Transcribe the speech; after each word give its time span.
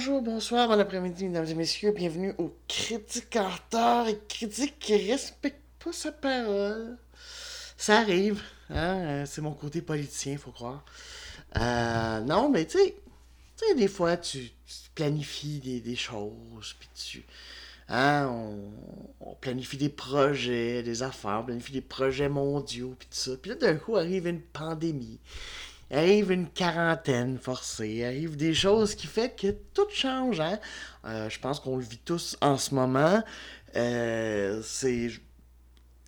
Bonjour, 0.00 0.22
bonsoir, 0.22 0.66
bon 0.66 0.80
après-midi, 0.80 1.26
mesdames 1.26 1.44
et 1.44 1.54
messieurs. 1.54 1.92
Bienvenue 1.92 2.32
au 2.38 2.56
critiquateur 2.66 4.08
et 4.08 4.18
critique 4.28 4.78
qui 4.78 4.96
respecte 4.96 5.60
pas 5.84 5.92
sa 5.92 6.10
parole. 6.10 6.96
Ça 7.76 7.98
arrive, 7.98 8.40
hein? 8.70 8.96
euh, 8.96 9.26
C'est 9.26 9.42
mon 9.42 9.52
côté 9.52 9.82
politicien, 9.82 10.38
faut 10.38 10.52
croire. 10.52 10.86
Euh, 11.58 12.20
non, 12.20 12.48
mais 12.48 12.64
tu 12.64 12.78
sais, 12.78 13.74
des 13.74 13.88
fois, 13.88 14.16
tu, 14.16 14.50
planifies 14.94 15.82
des, 15.84 15.96
choses, 15.96 16.74
puis 16.80 16.88
tu. 16.94 17.24
Hein, 17.90 18.26
on, 18.30 18.70
on 19.20 19.34
planifie 19.34 19.76
des 19.76 19.90
projets, 19.90 20.82
des 20.82 21.02
affaires, 21.02 21.40
on 21.42 21.44
planifie 21.44 21.72
des 21.72 21.82
projets 21.82 22.30
mondiaux, 22.30 22.96
puis 22.98 23.06
tout 23.06 23.18
ça. 23.18 23.32
Puis 23.36 23.50
là, 23.50 23.56
d'un 23.58 23.74
coup, 23.74 23.98
arrive 23.98 24.26
une 24.26 24.40
pandémie. 24.40 25.20
Arrive 25.92 26.30
une 26.30 26.48
quarantaine 26.48 27.38
forcée, 27.38 28.04
arrive 28.04 28.36
des 28.36 28.54
choses 28.54 28.94
qui 28.94 29.06
fait 29.08 29.34
que 29.34 29.48
tout 29.74 29.88
change. 29.92 30.38
Hein? 30.40 30.58
Euh, 31.04 31.28
je 31.28 31.38
pense 31.40 31.58
qu'on 31.60 31.76
le 31.76 31.82
vit 31.82 31.98
tous 31.98 32.36
en 32.40 32.56
ce 32.58 32.74
moment. 32.74 33.22
Euh, 33.76 34.60
c'est 34.62 35.08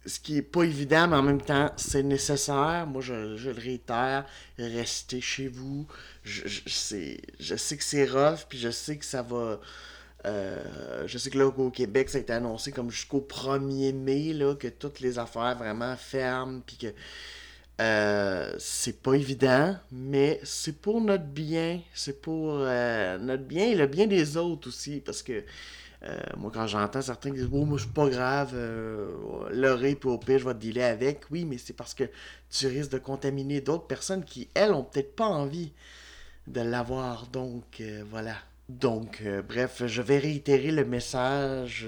ce 0.06 0.18
qui 0.20 0.36
est 0.38 0.42
pas 0.42 0.64
évident, 0.64 1.06
mais 1.08 1.16
en 1.16 1.22
même 1.22 1.40
temps, 1.42 1.70
c'est 1.76 2.02
nécessaire. 2.02 2.86
Moi, 2.88 3.02
je, 3.02 3.36
je 3.36 3.50
le 3.50 3.60
réitère, 3.60 4.24
restez 4.58 5.20
chez 5.20 5.48
vous. 5.48 5.86
Je, 6.24 6.46
je, 6.46 6.68
sais, 6.68 7.20
je 7.40 7.54
sais 7.56 7.76
que 7.76 7.84
c'est 7.84 8.04
rough, 8.06 8.46
puis 8.48 8.58
je 8.58 8.70
sais 8.70 8.96
que 8.96 9.04
ça 9.04 9.22
va. 9.22 9.60
euh, 10.26 11.04
je 11.06 11.18
sais 11.18 11.30
que 11.30 11.38
là, 11.38 11.46
au 11.46 11.70
Québec, 11.70 12.08
ça 12.10 12.18
a 12.18 12.20
été 12.20 12.32
annoncé 12.32 12.72
comme 12.72 12.90
jusqu'au 12.90 13.20
1er 13.20 13.92
mai, 13.94 14.32
là, 14.32 14.54
que 14.56 14.68
toutes 14.68 15.00
les 15.00 15.18
affaires 15.18 15.56
vraiment 15.56 15.96
ferment, 15.96 16.60
puis 16.66 16.76
que 16.76 16.88
euh, 17.82 18.54
c'est 18.58 19.02
pas 19.02 19.14
évident, 19.14 19.76
mais 19.90 20.40
c'est 20.44 20.80
pour 20.80 21.00
notre 21.00 21.24
bien, 21.24 21.80
c'est 21.94 22.20
pour 22.20 22.58
euh, 22.60 23.18
notre 23.18 23.42
bien 23.42 23.66
et 23.66 23.74
le 23.74 23.86
bien 23.86 24.06
des 24.06 24.36
autres 24.36 24.68
aussi, 24.68 25.00
parce 25.00 25.22
que 25.22 25.42
euh, 26.04 26.20
moi, 26.36 26.52
quand 26.54 26.66
j'entends 26.68 27.02
certains 27.02 27.30
qui 27.30 27.38
disent 27.38 27.48
Oh, 27.52 27.64
moi, 27.64 27.78
c'est 27.80 27.92
pas 27.92 28.08
grave, 28.08 28.54
l'oreille, 29.52 29.96
puis 29.96 30.08
au 30.08 30.18
pire, 30.18 30.38
je 30.38 30.44
vais 30.44 30.54
te 30.54 30.58
dealer 30.60 30.84
avec. 30.84 31.22
Oui, 31.30 31.44
mais 31.44 31.58
c'est 31.58 31.72
parce 31.72 31.94
que 31.94 32.04
tu 32.50 32.66
risques 32.68 32.92
de 32.92 32.98
contaminer 32.98 33.60
d'autres 33.60 33.86
personnes 33.86 34.24
qui, 34.24 34.48
elles, 34.54 34.72
ont 34.72 34.84
peut-être 34.84 35.16
pas 35.16 35.26
envie 35.26 35.72
de 36.46 36.60
l'avoir. 36.60 37.26
Donc, 37.28 37.82
voilà. 38.10 38.36
Donc, 38.68 39.22
bref, 39.48 39.82
je 39.86 40.02
vais 40.02 40.18
réitérer 40.18 40.70
le 40.70 40.84
message 40.84 41.86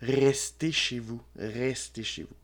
restez 0.00 0.72
chez 0.72 0.98
vous. 0.98 1.20
Restez 1.38 2.02
chez 2.02 2.22
vous. 2.22 2.36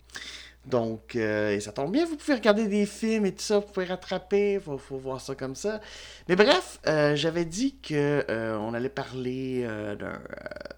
Donc, 0.66 1.16
euh, 1.16 1.50
et 1.50 1.60
ça 1.60 1.72
tombe 1.72 1.90
bien, 1.90 2.04
vous 2.06 2.16
pouvez 2.16 2.34
regarder 2.34 2.68
des 2.68 2.86
films 2.86 3.26
et 3.26 3.32
tout 3.32 3.42
ça, 3.42 3.58
vous 3.58 3.66
pouvez 3.66 3.86
rattraper, 3.86 4.60
faut, 4.64 4.78
faut 4.78 4.96
voir 4.96 5.20
ça 5.20 5.34
comme 5.34 5.56
ça. 5.56 5.80
Mais 6.28 6.36
bref, 6.36 6.78
euh, 6.86 7.16
j'avais 7.16 7.44
dit 7.44 7.76
que 7.82 8.24
euh, 8.30 8.56
on 8.58 8.72
allait 8.72 8.88
parler 8.88 9.62
euh, 9.64 9.96
d'un 9.96 10.20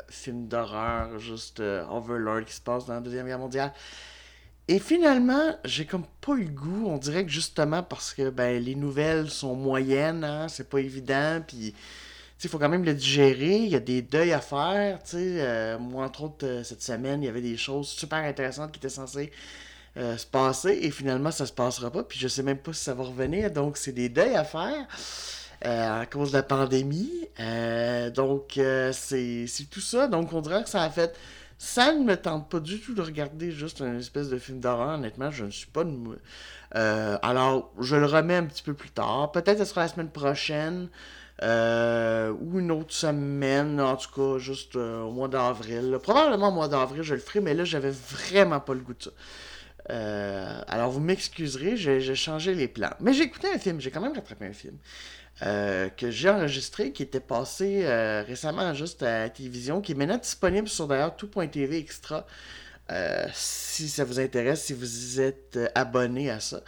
film 0.09 0.49
d'horreur, 0.49 1.19
juste 1.19 1.61
Overlord 1.61 2.47
qui 2.47 2.55
se 2.55 2.63
passe 2.63 2.87
dans 2.87 2.95
la 2.95 3.01
Deuxième 3.01 3.27
Guerre 3.27 3.39
mondiale. 3.39 3.73
Et 4.69 4.79
finalement, 4.79 5.55
j'ai 5.67 5.85
comme 5.85 6.07
pas 6.23 6.33
eu 6.33 6.45
le 6.45 6.51
goût, 6.51 6.87
on 6.87 6.97
dirait 6.97 7.27
que 7.27 7.31
justement 7.31 7.83
parce 7.83 8.15
que 8.15 8.31
ben, 8.31 8.63
les 8.63 8.75
nouvelles 8.75 9.29
sont 9.29 9.55
moyennes, 9.55 10.25
hein, 10.25 10.49
c'est 10.49 10.71
pas 10.71 10.81
évident, 10.81 11.43
puis 11.47 11.75
il 12.43 12.49
faut 12.49 12.59
quand 12.59 12.71
même 12.71 12.85
le 12.85 12.95
digérer, 12.95 13.57
il 13.57 13.69
y 13.69 13.77
a 13.77 13.81
des 13.81 14.01
deuils 14.01 14.33
à 14.33 14.41
faire, 14.41 15.03
tu 15.03 15.11
sais, 15.11 15.77
moi 15.79 16.07
entre 16.07 16.25
autres 16.25 16.63
cette 16.65 16.83
semaine, 16.83 17.23
il 17.23 17.27
y 17.27 17.29
avait 17.29 17.43
des 17.43 17.59
choses 17.59 17.89
super 17.89 18.19
intéressantes 18.19 18.73
qui 18.73 18.79
étaient 18.79 18.89
censées 18.89 19.31
euh, 19.97 20.17
se 20.17 20.27
passer 20.27 20.77
et 20.83 20.91
finalement 20.91 21.31
ça 21.31 21.47
se 21.47 21.53
passera 21.53 21.89
pas 21.89 22.03
puis 22.03 22.19
je 22.19 22.27
sais 22.27 22.43
même 22.43 22.59
pas 22.59 22.73
si 22.73 22.83
ça 22.83 22.95
va 22.95 23.05
revenir 23.05 23.53
donc 23.53 23.77
c'est 23.77 23.93
des 23.93 24.09
deuils 24.09 24.35
à 24.35 24.43
faire 24.43 24.89
euh, 25.65 26.03
à 26.03 26.07
cause 26.07 26.33
de 26.33 26.37
la 26.39 26.43
pandémie 26.43 27.13
Euh, 27.39 28.11
donc 28.11 28.59
c'est 28.93 29.47
tout 29.71 29.81
ça 29.81 30.09
donc 30.09 30.33
on 30.33 30.41
dirait 30.41 30.65
que 30.65 30.69
ça 30.69 30.83
a 30.83 30.91
fait 30.91 31.17
ça 31.59 31.93
ne 31.93 32.03
me 32.03 32.17
tente 32.17 32.49
pas 32.51 32.59
du 32.59 32.81
tout 32.81 32.93
de 32.95 33.03
regarder 33.03 33.53
juste 33.53 33.81
une 33.81 33.99
espèce 34.01 34.29
de 34.29 34.39
film 34.39 34.59
d'horreur 34.59 34.95
honnêtement 34.99 35.31
je 35.31 35.45
ne 35.45 35.51
suis 35.51 35.69
pas. 35.69 35.85
Euh, 36.75 37.19
alors 37.23 37.73
je 37.81 37.95
le 37.95 38.07
remets 38.07 38.37
un 38.37 38.47
petit 38.47 38.65
peu 38.65 38.75
plus 38.75 38.91
tard 38.91 39.31
peut-être 39.31 39.59
ce 39.59 39.65
sera 39.65 39.83
la 39.83 39.89
semaine 39.89 40.11
prochaine 40.11 40.89
ou 41.41 42.59
une 42.59 42.71
autre 42.71 42.93
semaine, 42.95 43.81
en 43.81 43.97
tout 43.97 44.11
cas, 44.15 44.39
juste 44.39 44.77
au 44.77 45.11
mois 45.11 45.29
d'avril. 45.29 45.99
Probablement 46.03 46.49
au 46.49 46.53
mois 46.53 46.69
d'avril, 46.69 47.03
je 47.03 47.15
le 47.15 47.21
ferai, 47.21 47.41
mais 47.41 47.55
là, 47.55 47.65
j'avais 47.65 47.91
vraiment 47.91 48.61
pas 48.61 48.73
le 48.73 48.81
goût 48.81 48.95
de 48.95 49.03
ça. 49.03 49.11
Euh, 49.91 50.61
alors, 50.67 50.91
vous 50.91 51.01
m'excuserez, 51.01 51.77
j'ai 51.77 52.15
changé 52.15 52.55
les 52.55 52.69
plans. 52.69 52.95
Mais 53.01 53.13
j'ai 53.13 53.25
écouté 53.25 53.49
un 53.53 53.59
film, 53.59 53.81
j'ai 53.81 53.91
quand 53.91 54.01
même 54.01 54.15
rattrapé 54.15 54.47
un 54.47 54.53
film 54.53 54.77
euh, 55.43 55.89
que 55.91 56.11
j'ai 56.11 56.31
enregistré, 56.31 56.93
qui 56.93 57.03
était 57.03 57.21
passé 57.21 57.83
euh, 57.85 58.23
récemment 58.23 58.73
juste 58.75 59.03
à 59.03 59.21
la 59.21 59.31
télévision, 59.31 59.81
qui 59.81 59.93
est 59.93 59.95
maintenant 59.95 60.19
disponible 60.19 60.69
sur 60.69 60.87
d'ailleurs 60.87 61.17
tout.tv 61.17 61.79
extra. 61.79 62.27
Si 63.33 63.89
ça 63.89 64.05
vous 64.05 64.21
intéresse, 64.21 64.65
si 64.65 64.75
vous 64.75 65.21
êtes 65.21 65.59
abonné 65.75 66.31
à 66.31 66.41
ça. 66.41 66.63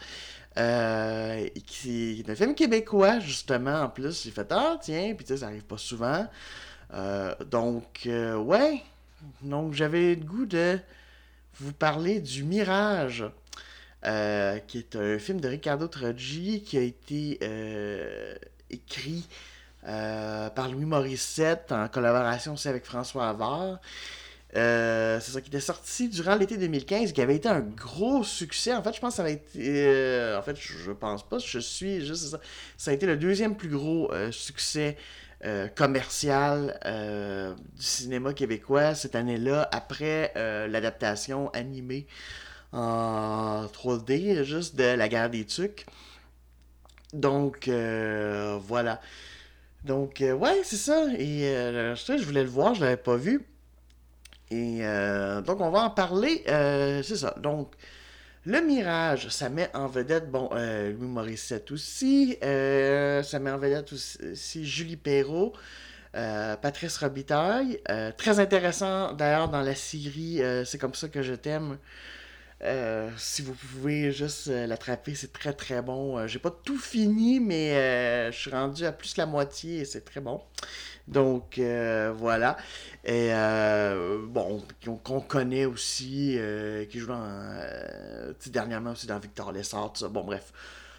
Qui 1.67 2.21
est 2.21 2.31
un 2.31 2.35
film 2.35 2.55
québécois, 2.55 3.19
justement, 3.21 3.83
en 3.83 3.89
plus. 3.91 4.25
J'ai 4.25 4.31
fait 4.31 4.51
Ah, 4.51 4.79
tiens, 4.81 5.15
puis 5.15 5.27
tu 5.27 5.35
sais, 5.35 5.41
ça 5.41 5.47
arrive 5.47 5.65
pas 5.65 5.79
souvent. 5.79 6.27
Donc, 7.51 8.09
ouais. 8.09 8.83
Donc, 9.43 9.75
j'avais 9.75 10.15
le 10.15 10.25
goût 10.25 10.47
de 10.47 10.79
vous 11.61 11.73
parler 11.73 12.21
du 12.21 12.45
Mirage, 12.45 13.25
euh, 14.05 14.59
qui 14.67 14.79
est 14.79 14.97
un 14.97 15.19
film 15.19 15.41
de 15.41 15.49
Ricardo 15.49 15.89
Troggi 15.89 16.63
qui 16.63 16.79
a 16.79 16.83
été 16.83 17.39
euh, 17.43 18.35
écrit 18.71 19.27
euh, 19.89 20.51
par 20.51 20.71
Louis 20.71 20.85
Morissette 20.85 21.73
en 21.73 21.89
collaboration 21.89 22.55
aussi 22.55 22.69
avec 22.69 22.85
François 22.85 23.29
Havard. 23.29 23.81
C'est 24.53 25.21
ça 25.21 25.41
qui 25.41 25.49
était 25.49 25.61
sorti 25.61 26.09
durant 26.09 26.35
l'été 26.35 26.57
2015, 26.57 27.13
qui 27.13 27.21
avait 27.21 27.37
été 27.37 27.49
un 27.49 27.61
gros 27.61 28.25
succès. 28.25 28.75
En 28.75 28.83
fait, 28.83 28.95
je 28.95 29.01
pense 29.01 29.15
que 29.15 29.17
ça 29.17 29.23
avait 29.23 29.35
été. 29.35 30.35
en 30.37 30.43
fait, 30.43 30.57
je 30.57 30.79
je 30.79 30.93
pense 30.93 31.29
pas, 31.29 31.39
je 31.39 31.59
suis 31.59 32.05
juste. 32.07 32.29
Ça, 32.29 32.41
ça 32.79 32.91
a 32.91 32.95
été 32.95 33.05
le 33.05 33.19
deuxième 33.19 33.55
plus 33.55 33.69
gros 33.69 34.11
succès 34.31 34.97
euh, 35.45 35.69
commercial 35.69 36.81
euh, 36.87 37.55
du 37.75 37.83
cinéma 37.83 38.33
québécois 38.33 38.95
cette 38.95 39.15
année-là, 39.15 39.69
après 39.71 40.33
euh, 40.37 40.67
l'adaptation 40.67 41.51
animée 41.51 42.07
en 42.73 43.67
3D, 43.67 44.45
juste 44.45 44.77
de 44.77 44.85
La 44.85 45.09
guerre 45.09 45.29
des 45.29 45.45
Tucs. 45.45 45.85
Donc, 47.13 47.69
voilà. 47.69 49.01
Donc, 49.85 50.23
ouais, 50.23 50.61
c'est 50.65 50.77
ça. 50.77 51.07
Et 51.19 51.41
je 51.41 52.17
je 52.19 52.25
voulais 52.25 52.43
le 52.43 52.49
voir, 52.49 52.75
je 52.75 52.81
l'avais 52.83 52.97
pas 52.97 53.17
vu. 53.17 53.47
Et 54.51 54.81
donc, 55.47 55.61
on 55.61 55.71
va 55.71 55.83
en 55.83 55.91
parler. 55.91 56.43
c'est 56.47 57.17
ça. 57.17 57.35
Donc, 57.41 57.73
le 58.47 58.61
Mirage, 58.61 59.29
ça 59.29 59.49
met 59.49 59.69
en 59.75 59.89
vedette, 59.89 60.31
bon, 60.31 60.49
euh, 60.53 60.93
Louis 60.93 61.09
Morissette 61.09 61.71
aussi. 61.73 62.39
euh, 62.45 63.23
ça 63.25 63.41
met 63.41 63.51
en 63.51 63.59
vedette 63.59 63.93
aussi, 63.93 64.65
Julie 64.65 64.97
Perrault, 64.97 65.53
euh, 66.15 66.57
Patrice 66.57 66.97
Robitaille. 66.99 67.81
très 68.17 68.39
intéressant 68.41 69.13
d'ailleurs 69.15 69.49
dans 69.49 69.63
la 69.63 69.75
série 69.75 70.41
C'est 70.65 70.79
comme 70.79 70.95
ça 70.95 71.09
que 71.09 71.23
je 71.23 71.35
t'aime. 71.35 71.79
Euh, 72.63 73.11
si 73.19 73.43
vous 73.43 73.53
pouvez 73.53 74.13
juste 74.13 74.49
euh, 74.49 74.67
l'attraper, 74.67 75.15
c'est 75.15 75.33
très 75.33 75.53
très 75.53 75.83
bon. 75.83 76.19
Euh, 76.19 76.27
J'ai 76.27 76.39
pas 76.39 76.51
tout 76.51 76.79
fini, 76.79 77.39
mais 77.39 78.33
je 78.33 78.37
suis 78.37 78.51
rendu 78.51 78.85
à 78.85 78.93
plus 78.93 79.17
la 79.17 79.27
moitié 79.27 79.81
et 79.81 79.85
c'est 79.85 80.05
très 80.05 80.21
bon. 80.21 80.43
Donc 81.09 81.61
voilà. 82.17 82.57
Et 83.05 83.31
bon, 84.29 84.63
qu'on 85.05 85.21
connaît 85.21 85.67
aussi, 85.67 86.39
qui 86.91 86.99
joue 86.99 87.09
dans, 87.09 87.61
dernièrement 88.47 88.93
aussi 88.93 89.07
dans 89.07 89.19
Victor 89.19 89.53
Lessard, 89.53 89.93
tout 89.93 90.01
ça. 90.01 90.09
Bon, 90.09 90.25
bref, 90.25 90.53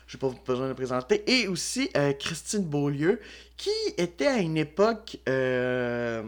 j'ai 0.07 0.17
pas 0.17 0.29
besoin 0.45 0.69
de 0.69 0.73
présenter. 0.73 1.23
Et 1.27 1.47
aussi 1.47 1.89
euh, 1.97 2.13
Christine 2.13 2.63
Beaulieu, 2.63 3.19
qui 3.57 3.69
était 3.97 4.27
à 4.27 4.37
une 4.37 4.57
époque. 4.57 5.17
euh, 5.27 6.23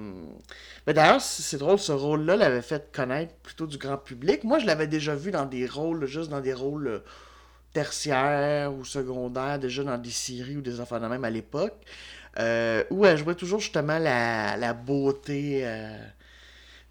ben, 0.85 0.93
D'ailleurs, 0.93 1.21
c'est 1.21 1.57
drôle, 1.57 1.79
ce 1.79 1.91
rôle-là 1.93 2.35
l'avait 2.35 2.61
fait 2.61 2.91
connaître 2.91 3.33
plutôt 3.35 3.67
du 3.67 3.77
grand 3.77 3.97
public. 3.97 4.43
Moi, 4.43 4.59
je 4.59 4.65
l'avais 4.65 4.87
déjà 4.87 5.15
vu 5.15 5.31
dans 5.31 5.45
des 5.45 5.65
rôles, 5.65 6.05
juste 6.05 6.29
dans 6.29 6.41
des 6.41 6.53
rôles 6.53 6.87
euh, 6.87 6.99
tertiaires 7.73 8.73
ou 8.73 8.83
secondaires, 8.85 9.59
déjà 9.59 9.83
dans 9.83 9.97
des 9.97 10.11
séries 10.11 10.57
ou 10.57 10.61
des 10.61 10.81
affaires 10.81 10.99
de 10.99 11.07
même 11.07 11.23
à 11.25 11.29
l'époque. 11.29 11.75
Où 12.89 13.05
elle 13.05 13.17
jouait 13.17 13.35
toujours 13.35 13.59
justement 13.59 13.99
la, 13.99 14.55
la 14.55 14.73
beauté 14.73 15.65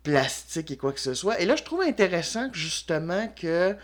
plastique 0.02 0.70
et 0.70 0.76
quoi 0.76 0.92
que 0.92 1.00
ce 1.00 1.14
soit. 1.14 1.40
Et 1.40 1.46
là, 1.46 1.56
je 1.56 1.62
trouve 1.62 1.80
intéressant 1.82 2.48
justement 2.52 3.28
que. 3.28 3.76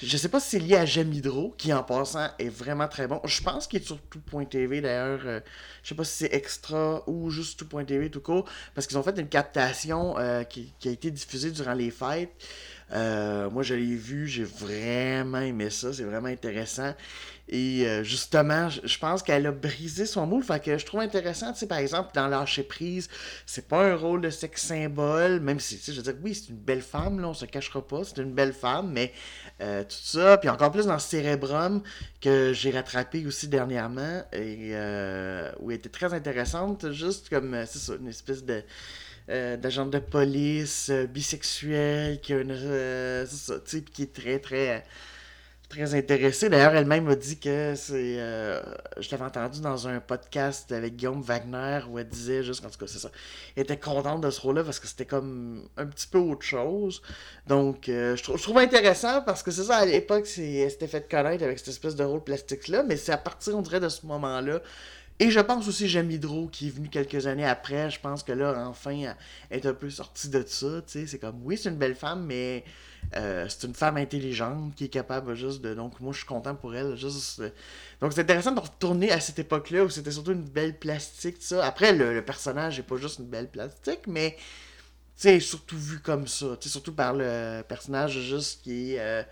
Je 0.00 0.16
sais 0.16 0.28
pas 0.28 0.38
si 0.38 0.50
c'est 0.50 0.58
lié 0.60 0.76
à 0.76 0.86
J'aime 0.86 1.12
Hydro, 1.12 1.54
qui 1.58 1.72
en 1.72 1.82
passant 1.82 2.28
est 2.38 2.48
vraiment 2.48 2.86
très 2.86 3.08
bon. 3.08 3.20
Je 3.24 3.42
pense 3.42 3.66
qu'il 3.66 3.80
est 3.80 3.84
sur 3.84 4.00
tout.tv 4.02 4.80
d'ailleurs. 4.80 5.22
euh, 5.24 5.40
je 5.82 5.88
sais 5.88 5.94
pas 5.96 6.04
si 6.04 6.18
c'est 6.18 6.32
extra 6.34 7.02
ou 7.08 7.30
juste 7.30 7.58
tout.tv 7.58 8.08
tout 8.08 8.20
court. 8.20 8.48
Parce 8.76 8.86
qu'ils 8.86 8.96
ont 8.96 9.02
fait 9.02 9.18
une 9.18 9.28
captation 9.28 10.16
euh, 10.18 10.44
qui, 10.44 10.72
qui 10.78 10.88
a 10.88 10.92
été 10.92 11.10
diffusée 11.10 11.50
durant 11.50 11.74
les 11.74 11.90
fêtes. 11.90 12.30
Euh, 12.92 13.50
moi, 13.50 13.62
je 13.62 13.74
l'ai 13.74 13.96
vu, 13.96 14.26
j'ai 14.26 14.44
vraiment 14.44 15.40
aimé 15.40 15.70
ça, 15.70 15.92
c'est 15.92 16.04
vraiment 16.04 16.28
intéressant. 16.28 16.94
Et 17.50 17.86
euh, 17.86 18.02
justement, 18.02 18.68
je 18.68 18.98
pense 18.98 19.22
qu'elle 19.22 19.46
a 19.46 19.52
brisé 19.52 20.04
son 20.04 20.26
moule. 20.26 20.42
Fait 20.42 20.62
que 20.62 20.76
je 20.76 20.84
trouve 20.84 21.00
intéressant, 21.00 21.52
tu 21.52 21.60
sais, 21.60 21.66
par 21.66 21.78
exemple, 21.78 22.10
dans 22.14 22.28
Lâcher 22.28 22.62
prise, 22.62 23.08
c'est 23.46 23.66
pas 23.66 23.84
un 23.84 23.94
rôle 23.94 24.20
de 24.20 24.28
sexe 24.28 24.64
symbole, 24.64 25.40
même 25.40 25.58
si, 25.58 25.78
tu 25.78 25.84
sais, 25.84 25.92
je 25.92 25.98
veux 25.98 26.02
dire, 26.02 26.14
oui, 26.22 26.34
c'est 26.34 26.50
une 26.50 26.58
belle 26.58 26.82
femme, 26.82 27.20
là, 27.20 27.28
on 27.28 27.34
se 27.34 27.46
cachera 27.46 27.86
pas, 27.86 28.04
c'est 28.04 28.18
une 28.18 28.34
belle 28.34 28.52
femme, 28.52 28.90
mais 28.92 29.12
euh, 29.62 29.82
tout 29.82 29.96
ça, 30.02 30.36
puis 30.36 30.50
encore 30.50 30.70
plus 30.70 30.86
dans 30.86 30.98
Cérébrum, 30.98 31.82
que 32.20 32.52
j'ai 32.52 32.70
rattrapé 32.70 33.26
aussi 33.26 33.48
dernièrement, 33.48 34.22
et 34.32 34.70
euh, 34.72 35.50
où 35.60 35.70
elle 35.70 35.78
était 35.78 35.88
très 35.88 36.12
intéressante, 36.12 36.92
juste 36.92 37.30
comme, 37.30 37.64
c'est 37.66 37.78
ça, 37.78 37.94
une 37.98 38.08
espèce 38.08 38.44
de. 38.44 38.62
D'agent 39.28 39.86
de 39.86 39.98
police 39.98 40.90
bisexuel 40.90 42.20
qui 42.20 42.32
a 42.32 42.40
une 42.40 42.56
sais, 43.26 43.82
qui 43.82 44.02
est 44.02 44.12
très 44.12 44.38
très 44.38 44.84
très 45.68 45.94
intéressée. 45.94 46.48
D'ailleurs, 46.48 46.74
elle-même 46.74 47.04
m'a 47.04 47.14
dit 47.14 47.38
que 47.38 47.74
c'est. 47.76 48.16
Euh, 48.18 48.60
je 48.98 49.10
l'avais 49.10 49.24
entendu 49.24 49.60
dans 49.60 49.86
un 49.86 50.00
podcast 50.00 50.72
avec 50.72 50.96
Guillaume 50.96 51.20
Wagner 51.20 51.80
où 51.88 51.98
elle 51.98 52.08
disait 52.08 52.42
juste, 52.42 52.64
en 52.64 52.70
tout 52.70 52.78
cas, 52.78 52.86
c'est 52.86 52.98
ça. 52.98 53.10
Elle 53.54 53.64
était 53.64 53.76
contente 53.76 54.22
de 54.22 54.30
ce 54.30 54.40
rôle-là 54.40 54.64
parce 54.64 54.80
que 54.80 54.86
c'était 54.86 55.04
comme 55.04 55.68
un 55.76 55.86
petit 55.86 56.06
peu 56.06 56.18
autre 56.18 56.44
chose. 56.44 57.02
Donc, 57.46 57.88
euh, 57.88 58.16
je, 58.16 58.22
trouve, 58.22 58.38
je 58.38 58.42
trouve 58.42 58.58
intéressant 58.58 59.22
parce 59.22 59.42
que 59.42 59.50
c'est 59.50 59.64
ça, 59.64 59.76
à 59.78 59.84
l'époque, 59.86 60.26
elle 60.38 60.70
s'était 60.70 60.88
fait 60.88 61.08
connaître 61.08 61.44
avec 61.44 61.58
cette 61.58 61.68
espèce 61.68 61.96
de 61.96 62.04
rôle 62.04 62.24
plastique-là, 62.24 62.82
mais 62.82 62.96
c'est 62.96 63.12
à 63.12 63.18
partir, 63.18 63.56
on 63.56 63.62
dirait, 63.62 63.80
de 63.80 63.88
ce 63.88 64.06
moment-là. 64.06 64.60
Et 65.20 65.30
je 65.30 65.40
pense 65.40 65.66
aussi 65.66 65.88
J'aime 65.88 66.10
Hydro 66.10 66.46
qui 66.46 66.68
est 66.68 66.70
venu 66.70 66.88
quelques 66.88 67.26
années 67.26 67.44
après. 67.44 67.90
Je 67.90 67.98
pense 67.98 68.22
que 68.22 68.32
là, 68.32 68.66
enfin, 68.68 69.14
elle 69.50 69.58
est 69.58 69.66
un 69.66 69.74
peu 69.74 69.90
sortie 69.90 70.28
de 70.28 70.44
ça. 70.46 70.82
C'est 70.86 71.18
comme, 71.18 71.40
oui, 71.42 71.56
c'est 71.56 71.70
une 71.70 71.76
belle 71.76 71.96
femme, 71.96 72.24
mais 72.24 72.64
euh, 73.16 73.46
c'est 73.48 73.66
une 73.66 73.74
femme 73.74 73.96
intelligente 73.96 74.74
qui 74.76 74.84
est 74.84 74.88
capable 74.88 75.34
juste 75.34 75.60
de. 75.60 75.74
Donc, 75.74 75.98
moi, 76.00 76.12
je 76.12 76.18
suis 76.18 76.26
content 76.26 76.54
pour 76.54 76.74
elle. 76.74 76.96
Juste... 76.96 77.40
Euh, 77.40 77.50
donc, 78.00 78.12
c'est 78.12 78.20
intéressant 78.20 78.52
de 78.52 78.60
retourner 78.60 79.10
à 79.10 79.18
cette 79.18 79.40
époque-là 79.40 79.84
où 79.84 79.90
c'était 79.90 80.12
surtout 80.12 80.32
une 80.32 80.44
belle 80.44 80.78
plastique, 80.78 81.38
ça. 81.40 81.64
Après, 81.66 81.92
le, 81.92 82.22
personnage 82.24 82.76
n'est 82.76 82.84
pas 82.84 82.96
juste 82.96 83.18
une 83.18 83.26
belle 83.26 83.48
plastique, 83.48 84.06
mais 84.06 84.36
c'est 85.16 85.40
surtout 85.40 85.78
vu 85.78 85.98
comme 85.98 86.28
ça. 86.28 86.56
Surtout 86.60 86.92
par 86.92 87.14
le 87.14 87.62
personnage 87.62 88.20
juste 88.20 88.62
qui 88.62 88.94
est. 88.94 89.24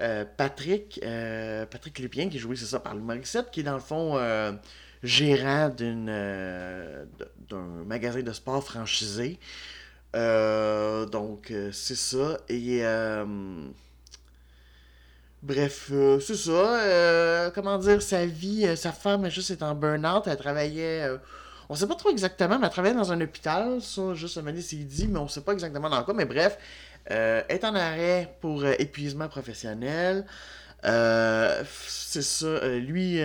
Euh, 0.00 0.24
Patrick, 0.36 1.00
Patrick 1.70 1.98
Lupien, 1.98 2.28
qui 2.28 2.36
est 2.36 2.40
joué, 2.40 2.54
c'est 2.54 2.66
ça, 2.66 2.78
par 2.78 2.94
le 2.94 3.00
Morissette, 3.00 3.50
qui 3.50 3.60
est 3.60 3.64
dans 3.64 3.74
le 3.74 3.80
fond 3.80 4.16
gérant 5.02 5.68
d'une, 5.68 6.06
d'un 7.48 7.84
magasin 7.86 8.22
de 8.22 8.32
sport 8.32 8.62
franchisé. 8.64 9.38
Euh, 10.16 11.06
donc, 11.06 11.50
euh, 11.50 11.70
c'est 11.72 11.96
ça. 11.96 12.38
Et. 12.48 12.80
Euh, 12.82 13.24
bref, 15.42 15.92
c'est 16.20 16.36
ça. 16.36 17.50
comment 17.54 17.78
dire, 17.78 18.02
sa 18.02 18.26
vie, 18.26 18.76
sa 18.76 18.92
femme, 18.92 19.28
juste 19.30 19.50
est 19.50 19.62
en 19.62 19.74
burn-out. 19.74 20.26
Elle 20.26 20.36
travaillait. 20.36 21.08
on 21.68 21.74
sait 21.74 21.86
pas 21.86 21.94
trop 21.94 22.10
exactement, 22.10 22.58
mais 22.58 22.66
elle 22.66 22.72
travaillait 22.72 22.96
dans 22.96 23.12
un 23.12 23.20
hôpital. 23.20 23.80
Ça, 23.82 24.14
juste 24.14 24.38
un 24.38 24.60
c'est 24.60 24.76
dit, 24.76 25.08
mais 25.08 25.18
on 25.18 25.28
sait 25.28 25.42
pas 25.42 25.52
exactement 25.52 25.90
dans 25.90 26.02
quoi. 26.04 26.14
Mais 26.14 26.24
bref, 26.24 26.58
est 27.06 27.64
en 27.64 27.74
arrêt 27.74 28.34
pour 28.40 28.64
épuisement 28.66 29.28
professionnel. 29.28 30.24
C'est 30.82 32.22
ça. 32.22 32.68
lui, 32.78 33.20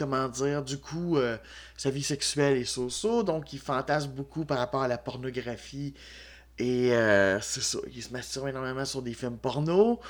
comment 0.00 0.28
dire, 0.28 0.62
du 0.62 0.78
coup, 0.78 1.18
euh, 1.18 1.36
sa 1.76 1.90
vie 1.90 2.02
sexuelle 2.02 2.56
est 2.56 2.64
so-so, 2.64 3.22
donc 3.22 3.52
il 3.52 3.58
fantasme 3.58 4.10
beaucoup 4.12 4.46
par 4.46 4.56
rapport 4.58 4.82
à 4.82 4.88
la 4.88 4.96
pornographie. 4.96 5.94
Et 6.58 6.94
euh, 6.94 7.38
c'est 7.40 7.62
ça, 7.62 7.78
il 7.94 8.02
se 8.02 8.10
masturbe 8.10 8.48
énormément 8.48 8.84
sur 8.86 9.02
des 9.02 9.12
films 9.12 9.36
porno. 9.36 10.00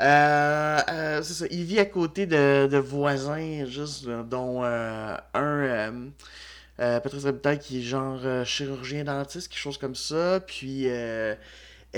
Euh, 0.00 1.22
c'est 1.22 1.32
ça, 1.32 1.46
il 1.50 1.64
vit 1.64 1.80
à 1.80 1.86
côté 1.86 2.26
de, 2.26 2.76
voisins, 2.76 3.64
juste, 3.66 4.06
dont 4.06 4.62
un, 4.64 6.10
Patrice 6.76 7.24
Robitaille, 7.24 7.58
qui 7.58 7.78
est 7.78 7.82
genre 7.82 8.20
chirurgien 8.44 9.04
dentiste, 9.04 9.48
quelque 9.48 9.60
chose 9.60 9.78
comme 9.78 9.94
ça. 9.94 10.40
Puis 10.46 10.88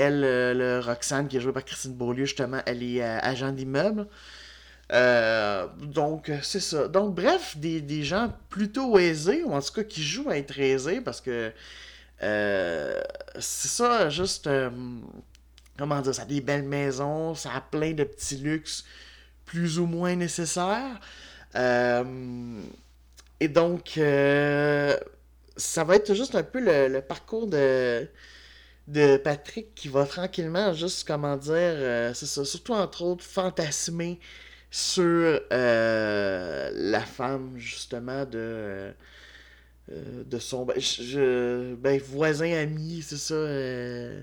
elle, 0.00 0.20
le 0.20 0.81
Roxane, 0.81 1.29
qui 1.29 1.37
est 1.37 1.41
jouée 1.41 1.52
par 1.52 1.64
Christine 1.64 1.94
Beaulieu, 1.94 2.25
justement, 2.25 2.61
elle 2.67 2.82
est 2.82 3.02
agent 3.02 3.52
d'immeuble. 3.52 4.06
Euh, 4.93 5.67
donc, 5.79 6.31
c'est 6.43 6.61
ça. 6.61 6.88
Donc, 6.88 7.14
bref, 7.14 7.56
des, 7.56 8.02
gens 8.02 8.32
plutôt 8.49 8.99
aisés, 8.99 9.43
ou 9.44 9.52
en 9.52 9.61
tout 9.61 9.73
cas 9.73 9.85
qui 9.85 10.02
jouent 10.02 10.31
à 10.31 10.37
être 10.38 10.58
aisés, 10.58 11.00
parce 11.00 11.20
que 11.20 11.52
euh, 12.23 13.00
c'est 13.38 13.69
ça, 13.69 14.08
juste. 14.11 14.47
Euh, 14.47 14.70
comment 15.79 16.00
dire, 16.00 16.14
ça 16.14 16.23
a 16.23 16.26
des 16.26 16.41
belles 16.41 16.64
maisons, 16.64 17.35
ça 17.35 17.50
a 17.55 17.61
plein 17.61 17.93
de 17.93 18.05
petits 18.05 18.37
luxes 18.37 18.85
plus 19.47 19.79
ou 19.79 19.87
moins 19.87 20.14
nécessaires. 20.17 21.00
et 23.41 23.49
donc, 23.49 23.93
ça 25.56 25.85
va 25.85 25.97
être 25.97 26.14
juste 26.14 26.35
un 26.35 26.43
peu 26.43 26.61
le, 26.61 27.00
parcours 27.00 27.47
de 27.47 28.08
de 28.88 29.16
Patrick 29.16 29.74
qui 29.74 29.88
va 29.88 30.04
tranquillement 30.04 30.72
juste, 30.72 31.06
comment 31.06 31.36
dire, 31.36 32.12
c'est 32.14 32.26
ça, 32.26 32.44
surtout 32.44 32.74
entre 32.74 33.02
autres, 33.02 33.24
fantasmer 33.24 34.18
sur 34.70 35.40
euh, 35.52 36.70
la 36.72 37.00
femme, 37.00 37.54
justement, 37.56 38.24
de, 38.24 38.92
euh, 39.90 40.38
son 40.38 40.64
ben, 40.64 40.76
ben, 41.76 42.00
voisin 42.00 42.52
ami, 42.52 43.02
c'est 43.02 43.16
ça. 43.16 43.34
Euh, 43.34 44.22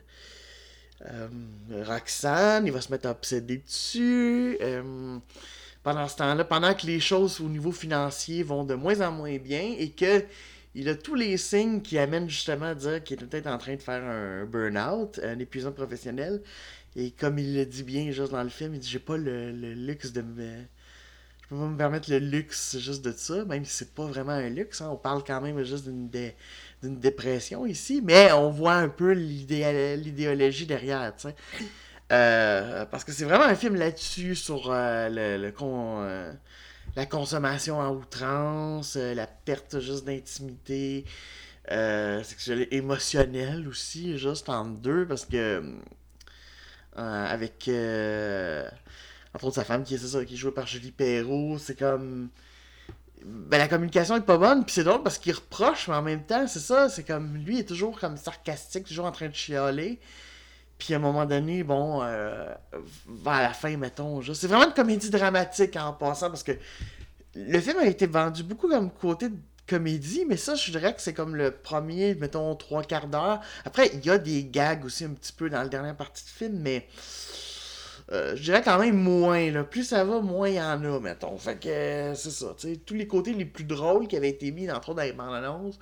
Roxane, 1.85 2.65
il 2.65 2.71
va 2.71 2.81
se 2.81 2.91
mettre 2.91 3.07
à 3.07 3.11
obséder 3.11 3.57
dessus. 3.57 4.57
pendant 5.83 6.07
ce 6.07 6.15
temps-là, 6.17 6.43
pendant 6.43 6.73
que 6.73 6.87
les 6.87 6.99
choses 6.99 7.39
au 7.41 7.49
niveau 7.49 7.71
financier 7.71 8.43
vont 8.43 8.63
de 8.63 8.73
moins 8.73 9.01
en 9.01 9.11
moins 9.11 9.37
bien 9.37 9.75
et 9.77 9.91
que 9.91 10.23
il 10.77 10.87
a 10.89 10.95
tous 10.95 11.15
les 11.15 11.37
signes 11.37 11.81
qui 11.81 11.97
amènent 11.97 12.29
justement 12.29 12.67
à 12.67 12.75
dire 12.75 13.03
qu'il 13.03 13.21
est 13.21 13.25
peut-être 13.25 13.47
en 13.47 13.57
train 13.57 13.75
de 13.75 13.81
faire 13.81 14.03
un 14.03 14.45
burn-out, 14.45 15.19
un 15.23 15.39
épuisement 15.39 15.71
professionnel. 15.71 16.43
Et 16.95 17.09
comme 17.09 17.39
il 17.39 17.55
le 17.55 17.65
dit 17.65 17.81
bien 17.81 18.11
juste 18.11 18.31
dans 18.31 18.43
le 18.43 18.49
film, 18.49 18.75
il 18.75 18.79
dit 18.79 18.87
J'ai 18.87 18.99
pas 18.99 19.17
le, 19.17 19.51
luxe 19.51 20.13
de 20.13 20.21
me. 20.21 20.61
Je 21.41 21.49
peux 21.49 21.55
pas 21.55 21.65
me 21.65 21.77
permettre 21.77 22.11
le 22.11 22.19
luxe 22.19 22.77
juste 22.77 23.03
de 23.03 23.11
ça, 23.11 23.43
même 23.45 23.65
si 23.65 23.73
c'est 23.73 23.95
pas 23.95 24.05
vraiment 24.05 24.33
un 24.33 24.49
luxe. 24.49 24.81
Hein. 24.81 24.89
On 24.91 24.97
parle 24.97 25.23
quand 25.25 25.41
même 25.41 25.63
juste 25.63 25.85
d'une 25.85 26.99
dépression 26.99 27.65
ici, 27.65 28.01
mais 28.03 28.31
on 28.33 28.51
voit 28.51 28.75
un 28.75 28.89
peu 28.89 29.13
l'idéologie 29.13 30.67
derrière, 30.67 31.15
tu 31.15 31.29
sais. 31.29 31.35
Euh, 32.11 32.85
parce 32.85 33.03
que 33.03 33.11
c'est 33.11 33.25
vraiment 33.25 33.45
un 33.45 33.55
film 33.55 33.75
là-dessus, 33.75 34.35
sur 34.35 34.71
euh, 34.71 35.37
le, 35.37 35.51
con, 35.51 36.01
euh, 36.03 36.31
la 36.97 37.05
consommation 37.05 37.79
en 37.79 37.95
outrance, 37.95 38.95
la 38.97 39.27
perte 39.27 39.79
juste 39.79 40.03
d'intimité, 40.03 41.05
sexuelle, 41.69 42.67
émotionnelle 42.71 43.67
aussi, 43.69 44.17
juste 44.17 44.49
en 44.49 44.65
deux, 44.65 45.05
parce 45.07 45.25
que 45.25 45.79
euh, 46.97 47.25
avec 47.27 47.67
euh, 47.67 48.67
entre 49.33 49.45
autres 49.45 49.55
sa 49.55 49.63
femme 49.63 49.83
qui 49.83 49.93
est 49.93 49.97
ça, 49.99 50.25
qui 50.25 50.33
est 50.33 50.37
jouée 50.37 50.51
par 50.51 50.65
Julie 50.65 50.91
Perrault. 50.91 51.57
C'est 51.59 51.77
comme. 51.77 52.29
Ben, 53.23 53.57
la 53.57 53.67
communication 53.67 54.15
est 54.15 54.21
pas 54.21 54.37
bonne, 54.37 54.63
puis 54.65 54.73
c'est 54.73 54.83
drôle 54.83 55.03
parce 55.03 55.17
qu'il 55.17 55.33
reproche, 55.33 55.87
mais 55.87 55.95
en 55.95 56.01
même 56.01 56.23
temps, 56.23 56.47
c'est 56.47 56.59
ça, 56.59 56.87
c'est 56.89 57.03
comme 57.03 57.37
lui 57.37 57.59
est 57.59 57.67
toujours 57.67 57.99
comme 57.99 58.15
sarcastique, 58.17 58.85
toujours 58.85 59.05
en 59.05 59.11
train 59.11 59.27
de 59.27 59.35
chialer. 59.35 59.99
Puis 60.77 60.93
à 60.93 60.97
un 60.97 60.99
moment 60.99 61.25
donné, 61.25 61.63
bon, 61.63 62.01
euh, 62.03 62.53
vers 63.07 63.41
la 63.41 63.53
fin, 63.53 63.75
mettons, 63.77 64.21
c'est 64.21 64.47
vraiment 64.47 64.65
une 64.67 64.73
comédie 64.73 65.09
dramatique 65.09 65.75
en 65.75 65.93
passant 65.93 66.29
parce 66.29 66.43
que 66.43 66.51
le 67.35 67.59
film 67.59 67.79
a 67.79 67.85
été 67.85 68.05
vendu 68.05 68.43
beaucoup 68.43 68.67
comme 68.67 68.91
côté 68.91 69.29
comédie, 69.67 70.25
mais 70.27 70.37
ça, 70.37 70.55
je 70.55 70.71
dirais 70.71 70.93
que 70.93 71.01
c'est 71.01 71.13
comme 71.13 71.35
le 71.35 71.51
premier, 71.51 72.15
mettons, 72.15 72.55
trois 72.55 72.83
quarts 72.83 73.07
d'heure. 73.07 73.41
Après, 73.65 73.91
il 73.93 74.05
y 74.05 74.09
a 74.09 74.17
des 74.17 74.45
gags 74.45 74.85
aussi 74.85 75.03
un 75.03 75.09
petit 75.09 75.33
peu 75.33 75.49
dans 75.49 75.61
la 75.61 75.67
dernière 75.67 75.95
partie 75.95 76.23
du 76.23 76.31
film, 76.31 76.59
mais 76.59 76.87
euh, 78.11 78.35
je 78.35 78.43
dirais 78.43 78.61
quand 78.63 78.79
même 78.79 78.95
moins. 78.95 79.51
Là. 79.51 79.63
Plus 79.63 79.83
ça 79.83 80.03
va, 80.05 80.21
moins 80.21 80.47
il 80.47 80.55
y 80.55 80.61
en 80.61 80.83
a, 80.83 80.99
mettons. 80.99 81.37
Fait 81.37 81.59
que 81.59 82.13
c'est 82.15 82.31
ça. 82.31 82.55
Tous 82.85 82.93
les 82.93 83.07
côtés 83.07 83.33
les 83.33 83.45
plus 83.45 83.65
drôles 83.65 84.07
qui 84.07 84.15
avaient 84.15 84.29
été 84.29 84.51
mis, 84.51 84.71
entre 84.71 84.89
autres, 84.89 84.97
dans 84.97 85.03
les 85.03 85.13
bandes 85.13 85.35
annonces, 85.35 85.77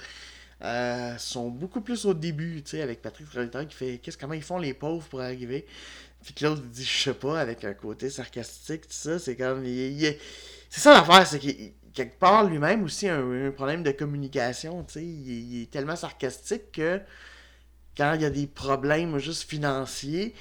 euh, 0.64 1.18
sont 1.18 1.50
beaucoup 1.50 1.82
plus 1.82 2.06
au 2.06 2.14
début, 2.14 2.62
tu 2.64 2.72
sais, 2.72 2.82
avec 2.82 3.02
Patrick 3.02 3.30
Trollitor 3.30 3.68
qui 3.68 3.76
fait 3.76 3.98
qu'est-ce 3.98 4.18
comment 4.18 4.34
ils 4.34 4.42
font 4.42 4.58
les 4.58 4.74
pauvres 4.74 5.06
pour 5.08 5.22
arriver? 5.22 5.66
Puis 6.24 6.34
l'autre 6.42 6.62
dit 6.62 6.86
je 6.86 7.04
sais 7.04 7.14
pas, 7.14 7.40
avec 7.40 7.64
un 7.64 7.74
côté 7.74 8.10
sarcastique, 8.10 8.84
tout 8.84 8.94
ça. 8.94 9.20
C'est 9.20 9.36
comme. 9.36 9.64
C'est 9.66 10.82
ça 10.82 10.94
l'affaire, 10.94 11.28
c'est 11.28 11.40
qu'il 11.40 11.74
quelque 11.94 12.20
part, 12.20 12.44
lui-même 12.44 12.84
aussi 12.84 13.08
un, 13.08 13.52
problème 13.52 13.82
de 13.82 13.92
communication. 13.92 14.84
tu 14.84 15.00
Il, 15.00 15.54
il, 15.54 15.64
est 15.64 15.72
tellement 15.72 15.96
sarcastique 15.96 16.74
que 16.74 17.00
quand 17.98 18.14
il 18.14 18.22
y 18.22 18.26
a 18.26 18.30
des 18.30 18.48
problèmes 18.48 19.18
juste 19.18 19.50
financiers, 19.50 20.36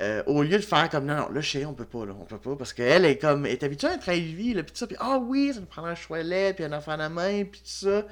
euh, 0.00 0.22
au 0.26 0.42
lieu 0.42 0.58
de 0.58 0.62
faire 0.62 0.88
comme 0.90 1.06
non, 1.06 1.16
non, 1.16 1.28
là, 1.30 1.40
chez 1.40 1.66
on 1.66 1.74
peut 1.74 1.84
pas, 1.84 2.04
là, 2.04 2.12
on 2.20 2.24
peut 2.24 2.38
pas, 2.38 2.56
parce 2.56 2.72
qu'elle 2.72 3.04
est 3.04 3.18
comme, 3.18 3.46
est 3.46 3.62
habituée 3.62 3.88
à 3.88 3.94
être 3.94 4.10
vie, 4.12 4.54
là, 4.54 4.62
pis 4.62 4.72
tout 4.72 4.78
ça, 4.78 4.86
puis 4.86 4.96
ah 5.00 5.18
oui, 5.18 5.52
ça 5.52 5.60
nous 5.60 5.66
prend 5.66 5.84
un 5.84 5.94
chouelet, 5.94 6.52
puis 6.54 6.64
un 6.64 6.72
enfant 6.72 6.92
à 6.92 6.96
la 6.96 7.08
main, 7.08 7.44
puis 7.44 7.60
tout 7.60 7.66
ça. 7.66 8.04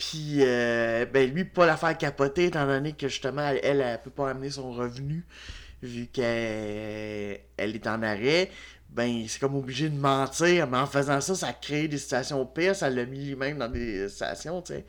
Puis, 0.00 0.38
euh, 0.40 1.04
ben 1.04 1.30
lui, 1.30 1.44
pas 1.44 1.66
la 1.66 1.76
faire 1.76 1.96
capoter, 1.98 2.46
étant 2.46 2.66
donné 2.66 2.94
que 2.94 3.06
justement, 3.08 3.46
elle, 3.46 3.60
elle, 3.62 3.80
elle, 3.82 4.00
peut 4.00 4.10
pas 4.10 4.30
amener 4.30 4.50
son 4.50 4.72
revenu. 4.72 5.26
vu 5.82 6.06
qu'elle 6.06 7.40
elle 7.56 7.74
est 7.74 7.86
en 7.86 8.02
arrêt, 8.02 8.50
ben 8.90 9.24
c'est 9.28 9.40
comme 9.40 9.56
obligé 9.56 9.90
de 9.90 9.96
mentir, 9.98 10.68
mais 10.68 10.78
en 10.78 10.86
faisant 10.86 11.20
ça, 11.20 11.34
ça 11.34 11.52
crée 11.52 11.88
des 11.88 11.98
situations 11.98 12.46
pires, 12.46 12.74
ça 12.76 12.88
l'a 12.90 13.04
mis 13.06 13.26
lui-même 13.26 13.58
dans 13.58 13.68
des 13.68 14.08
situations, 14.08 14.62
tu 14.62 14.74
sais. 14.74 14.86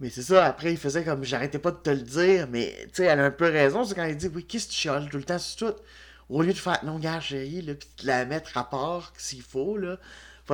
Mais 0.00 0.10
c'est 0.10 0.22
ça, 0.22 0.46
après, 0.46 0.72
il 0.72 0.78
faisait 0.78 1.04
comme 1.04 1.24
j'arrêtais 1.24 1.60
pas 1.60 1.70
de 1.70 1.76
te 1.76 1.90
le 1.90 2.02
dire, 2.02 2.48
mais 2.50 2.74
tu 2.86 2.88
sais, 2.94 3.04
elle 3.04 3.20
a 3.20 3.24
un 3.26 3.30
peu 3.30 3.46
raison, 3.46 3.84
c'est 3.84 3.94
quand 3.94 4.04
il 4.04 4.16
dit 4.16 4.28
Oui, 4.34 4.44
qu'est-ce 4.44 4.66
que 4.66 4.72
tu 4.72 4.78
chiales 4.78 5.08
tout 5.10 5.18
le 5.18 5.24
temps 5.24 5.38
sur 5.38 5.74
tout? 5.74 5.80
Au 6.28 6.42
lieu 6.42 6.52
de 6.52 6.58
faire 6.58 6.84
non, 6.84 6.98
gars, 6.98 7.20
chérie, 7.20 7.62
là, 7.62 7.74
puis 7.74 7.88
de 8.02 8.06
la 8.08 8.24
mettre 8.24 8.56
à 8.58 8.68
part 8.68 9.12
s'il 9.16 9.42
faut, 9.42 9.76
là. 9.76 9.98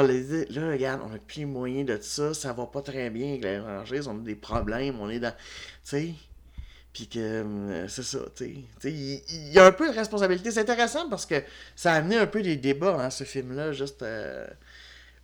Là, 0.02 0.70
regarde, 0.70 1.00
on 1.04 1.14
a 1.14 1.18
plus 1.18 1.40
les 1.40 1.44
moyens 1.46 1.86
de 1.86 1.98
ça, 2.00 2.34
ça 2.34 2.52
va 2.52 2.66
pas 2.66 2.82
très 2.82 3.10
bien 3.10 3.30
avec 3.30 3.44
la 3.44 3.62
rangée, 3.62 4.00
on 4.06 4.18
a 4.18 4.22
des 4.22 4.34
problèmes, 4.34 5.00
on 5.00 5.10
est 5.10 5.20
dans. 5.20 5.32
Tu 5.32 5.36
sais. 5.82 6.14
Puis 6.92 7.06
que 7.06 7.18
euh, 7.18 7.88
c'est 7.88 8.02
ça, 8.02 8.18
tu 8.34 8.64
sais. 8.80 8.90
Il 8.90 9.52
y, 9.52 9.58
a 9.58 9.66
un 9.66 9.72
peu 9.72 9.88
de 9.88 9.94
responsabilité. 9.94 10.50
C'est 10.50 10.60
intéressant 10.60 11.08
parce 11.08 11.26
que 11.26 11.42
ça 11.76 11.92
a 11.92 11.96
amené 11.96 12.16
un 12.16 12.26
peu 12.26 12.42
des 12.42 12.56
débats, 12.56 12.96
hein, 12.98 13.10
ce 13.10 13.24
film-là, 13.24 13.72
juste. 13.72 14.02
Euh, 14.02 14.46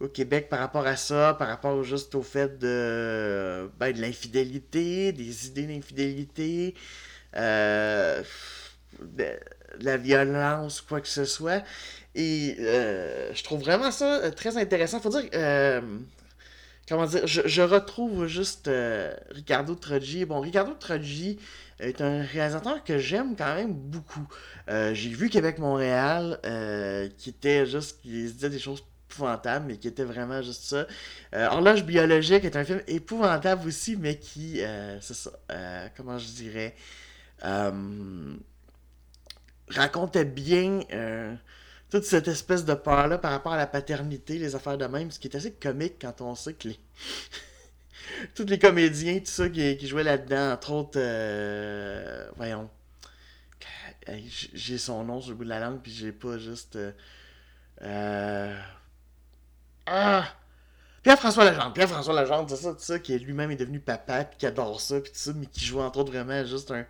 au 0.01 0.09
Québec 0.09 0.49
par 0.49 0.59
rapport 0.59 0.87
à 0.87 0.97
ça, 0.97 1.35
par 1.39 1.49
rapport 1.49 1.83
juste 1.83 2.15
au 2.15 2.23
fait 2.23 2.59
de, 2.59 3.71
ben, 3.79 3.93
de 3.93 4.01
l'infidélité, 4.01 5.13
des 5.13 5.47
idées 5.47 5.67
d'infidélité, 5.67 6.75
euh, 7.37 8.23
la 9.81 9.97
violence, 9.97 10.81
quoi 10.81 11.01
que 11.01 11.09
ce 11.09 11.25
soit. 11.25 11.63
Et 12.15 12.57
euh, 12.61 13.33
je 13.35 13.43
trouve 13.43 13.61
vraiment 13.61 13.91
ça 13.91 14.21
euh, 14.21 14.31
très 14.31 14.57
intéressant. 14.57 15.01
Faut 15.01 15.11
dire, 15.11 15.29
comment 16.89 17.07
dire, 17.07 17.27
je, 17.27 17.63
retrouve 17.63 18.27
juste 18.27 18.71
Ricardo 19.31 19.75
Troggi. 19.75 20.25
Bon, 20.25 20.41
Ricardo 20.41 20.73
Troggi 20.75 21.39
est 21.81 22.01
un 22.01 22.23
réalisateur 22.23 22.85
que 22.85 22.99
j'aime 22.99 23.35
quand 23.37 23.55
même 23.55 23.73
beaucoup. 23.73 24.27
J'ai 24.69 25.11
vu 25.11 25.29
Québec-Montréal, 25.29 26.41
qui 27.19 27.31
était 27.31 27.67
juste, 27.67 28.01
qui 28.03 28.09
disait 28.09 28.51
des 28.51 28.59
choses 28.59 28.85
épouvantable, 29.15 29.67
mais 29.69 29.77
qui 29.77 29.89
était 29.89 30.05
vraiment 30.05 30.43
juste 30.43 30.65
ça. 30.65 30.87
Euh, 31.35 31.47
Horloge 31.49 31.85
biologique 31.85 32.45
est 32.45 32.57
un 32.57 32.65
film 32.65 32.81
épouvantable 32.87 33.67
aussi, 33.69 33.97
mais 33.97 34.19
qui, 34.19 34.57
euh, 34.59 34.99
euh, 35.51 35.89
comment 35.97 36.19
je 36.19 36.29
dirais, 36.29 36.75
racontait 39.69 40.25
bien 40.25 40.81
toute 41.91 42.05
cette 42.05 42.29
espèce 42.29 42.65
de 42.65 42.75
peur-là 42.75 43.19
par 43.19 43.31
rapport 43.31 43.53
à 43.53 43.57
la 43.57 43.67
paternité, 43.67 44.39
les 44.39 44.55
affaires 44.55 44.79
de 44.79 44.87
même, 44.87 45.11
ce 45.11 45.19
qui 45.19 45.29
est 45.29 45.37
assez 45.37 45.53
comique 45.53 45.95
quand 46.01 46.21
on 46.21 46.35
sait 46.35 46.55
que 46.55 46.69
les... 46.69 46.79
tous 48.35 48.45
les 48.45 48.59
comédiens, 48.59 49.19
tout 49.19 49.27
ça, 49.27 49.49
qui, 49.49 49.87
jouaient 49.87 50.03
là-dedans, 50.03 50.53
entre 50.53 50.73
autres, 50.73 52.35
voyons, 52.37 52.69
j'ai 54.55 54.79
son 54.79 55.05
nom 55.05 55.21
sur 55.21 55.31
le 55.31 55.37
bout 55.37 55.45
de 55.45 55.49
la 55.49 55.61
langue, 55.61 55.81
puis 55.81 55.93
j'ai 55.93 56.13
pas 56.13 56.39
juste... 56.39 56.79
Euh, 57.83 58.57
ah! 59.87 60.25
Pierre-François 61.03 61.51
Legendre, 61.51 61.73
Pierre-François 61.75 62.23
Legendre, 62.23 62.49
c'est 62.49 62.57
ça, 62.57 62.73
tout 62.73 62.81
ça, 62.81 62.99
qui 62.99 63.19
lui-même 63.19 63.51
est 63.51 63.57
devenu 63.57 63.79
papa, 63.79 64.25
puis 64.25 64.39
qui 64.39 64.47
adore 64.47 64.81
ça, 64.81 65.01
puis 65.01 65.13
tout 65.13 65.19
ça, 65.19 65.33
mais 65.35 65.47
qui 65.47 65.65
joue 65.65 65.81
entre 65.81 65.99
autres 65.99 66.11
vraiment 66.11 66.45
juste 66.45 66.71
un, 66.71 66.87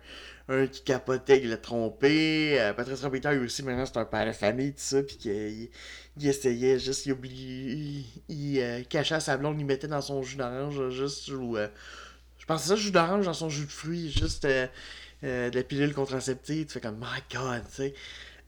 un 0.49 0.67
qui 0.67 0.83
capotait, 0.83 1.41
qui 1.41 1.47
l'a 1.47 1.57
trompé. 1.57 2.59
Euh, 2.59 2.73
Patrice 2.73 3.01
Robitaille 3.01 3.39
aussi, 3.39 3.63
maintenant, 3.63 3.85
c'est 3.85 3.97
un 3.97 4.05
père 4.05 4.25
de 4.25 4.31
famille, 4.31 4.71
tout 4.73 4.79
ça, 4.79 5.03
puis 5.03 5.17
qu'il 5.17 5.69
il 6.17 6.27
essayait 6.27 6.79
juste, 6.79 7.05
il 7.05 7.13
oubliait, 7.13 8.03
il, 8.29 8.59
euh, 8.59 8.83
cachait 8.83 9.19
sa 9.19 9.37
blonde, 9.37 9.59
il 9.59 9.65
mettait 9.65 9.87
dans 9.87 10.01
son 10.01 10.21
jus 10.23 10.37
d'orange, 10.37 10.89
juste, 10.89 11.29
ou, 11.29 11.57
euh, 11.57 11.67
je 12.39 12.45
pense 12.45 12.61
que 12.63 12.67
ça, 12.69 12.75
jus 12.75 12.91
d'orange 12.91 13.25
dans 13.25 13.33
son 13.33 13.49
jus 13.49 13.65
de 13.65 13.71
fruits, 13.71 14.11
juste 14.11 14.45
de 14.45 14.69
la 15.23 15.63
pilule 15.63 15.93
contraceptive, 15.93 16.67
tu 16.67 16.73
fais 16.73 16.81
comme, 16.81 16.97
my 16.99 17.21
god, 17.33 17.63
tu 17.69 17.75
sais. 17.75 17.93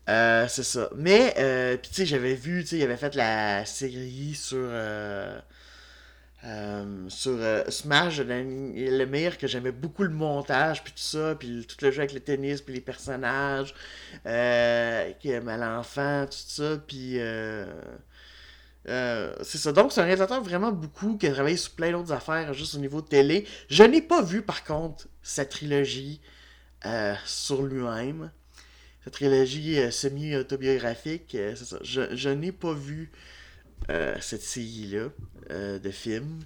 Euh, 0.10 0.48
c'est 0.48 0.64
ça. 0.64 0.90
Mais, 0.96 1.34
euh, 1.38 1.76
puis 1.78 1.90
tu 1.90 1.96
sais, 1.96 2.06
j'avais 2.06 2.36
vu, 2.36 2.62
tu 2.64 2.70
sais, 2.70 2.78
il 2.78 2.84
avait 2.84 2.98
fait 2.98 3.16
la 3.16 3.66
série 3.66 4.36
sur. 4.36 4.70
Euh, 6.48 7.10
sur 7.10 7.38
Smash, 7.70 8.20
le 8.20 9.06
meilleur 9.06 9.38
que 9.38 9.48
j'aimais 9.48 9.72
beaucoup 9.72 10.04
le 10.04 10.10
montage, 10.10 10.84
puis 10.84 10.94
tout 10.94 11.00
ça, 11.00 11.36
puis 11.36 11.66
tout 11.68 11.76
le 11.84 11.92
jeu 11.92 12.00
avec 12.00 12.14
le 12.14 12.22
tennis, 12.22 12.62
puis 12.62 12.74
les 12.74 12.82
personnages, 12.82 13.74
qui 14.24 15.30
aimait 15.30 15.58
l'enfant, 15.58 16.26
tout 16.26 16.38
ça, 16.38 16.78
puis. 16.88 17.20
c'est 18.86 19.58
ça. 19.58 19.72
Donc, 19.74 19.92
c'est 19.92 20.02
un 20.02 20.06
réalisateur 20.06 20.42
vraiment 20.42 20.72
beaucoup 20.72 21.18
qui 21.18 21.28
a 21.28 21.34
travaillé 21.34 21.58
sur 21.58 21.74
plein 21.74 21.92
d'autres 21.92 22.14
affaires, 22.14 22.54
juste 22.54 22.76
au 22.76 22.80
niveau 22.80 23.02
télé. 23.02 23.46
Je 23.70 23.84
n'ai 23.84 24.02
pas 24.02 24.22
vu, 24.22 24.42
par 24.42 24.64
contre, 24.64 25.08
sa 25.22 25.46
trilogie 25.46 26.22
sur 27.26 27.64
lui-même 27.64 28.32
trilogie 29.10 29.80
euh, 29.80 29.92
semi-autobiographique. 29.92 31.36
Euh, 31.36 31.56
je, 31.82 32.30
n'ai 32.30 32.52
pas 32.52 32.74
vu 32.74 33.12
euh, 33.14 33.37
cette 34.20 34.42
série-là 34.42 35.10
de 35.50 35.90
films. 35.92 36.42